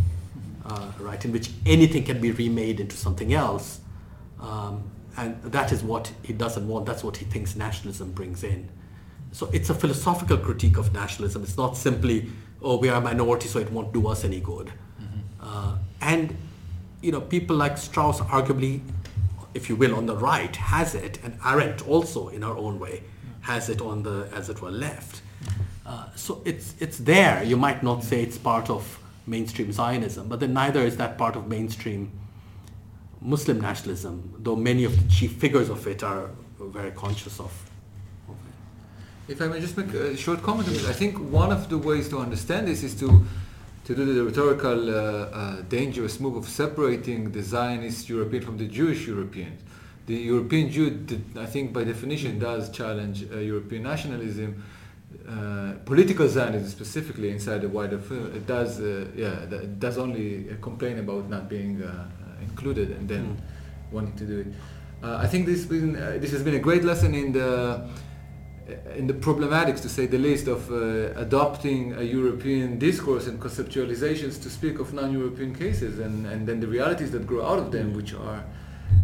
[0.66, 1.26] uh, right?
[1.26, 3.80] In which anything can be remade into something else.
[4.40, 4.84] Um,
[5.18, 6.86] and that is what he doesn't want.
[6.86, 8.70] That's what he thinks nationalism brings in.
[9.32, 11.44] So it's a philosophical critique of nationalism.
[11.44, 12.30] It's not simply,
[12.62, 14.72] oh, we are a minority, so it won't do us any good.
[15.42, 16.36] Uh, and
[17.02, 18.82] you know, people like Strauss, arguably,
[19.54, 23.04] if you will, on the right, has it, and Arendt also, in her own way,
[23.42, 25.22] has it on the, as it were, left.
[25.86, 27.44] Uh, so it's it's there.
[27.44, 31.36] You might not say it's part of mainstream Zionism, but then neither is that part
[31.36, 32.12] of mainstream
[33.22, 37.52] Muslim nationalism, though many of the chief figures of it are very conscious of.
[39.28, 42.10] If I may just make a short comment on I think one of the ways
[42.10, 43.26] to understand this is to
[43.86, 48.68] to do the rhetorical uh, uh, dangerous move of separating the Zionist European from the
[48.68, 49.62] Jewish Europeans.
[50.08, 54.64] The European Jew, did, I think, by definition, does challenge uh, European nationalism.
[55.28, 60.50] Uh, political Zionism, specifically inside the wider field, it does, uh, yeah, it does only
[60.50, 63.40] uh, complain about not being uh, uh, included and then
[63.92, 64.48] wanting to do it.
[65.04, 67.88] Uh, I think this been uh, this has been a great lesson in the
[68.96, 74.42] in the problematics, to say the least, of uh, adopting a European discourse and conceptualizations
[74.42, 77.94] to speak of non-European cases, and, and then the realities that grow out of them,
[77.94, 78.44] which are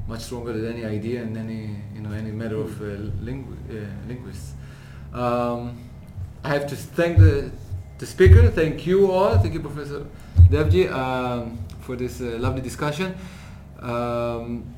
[0.08, 2.86] much stronger than any idea and any you know any matter of uh,
[3.24, 4.54] lingu- uh, linguists.
[5.14, 5.78] Um,
[6.44, 7.52] I have to thank the
[8.00, 8.50] the speaker.
[8.50, 9.38] Thank you all.
[9.38, 10.08] Thank you, Professor
[10.50, 13.16] Devji, um, for this uh, lovely discussion.
[13.80, 14.74] Um,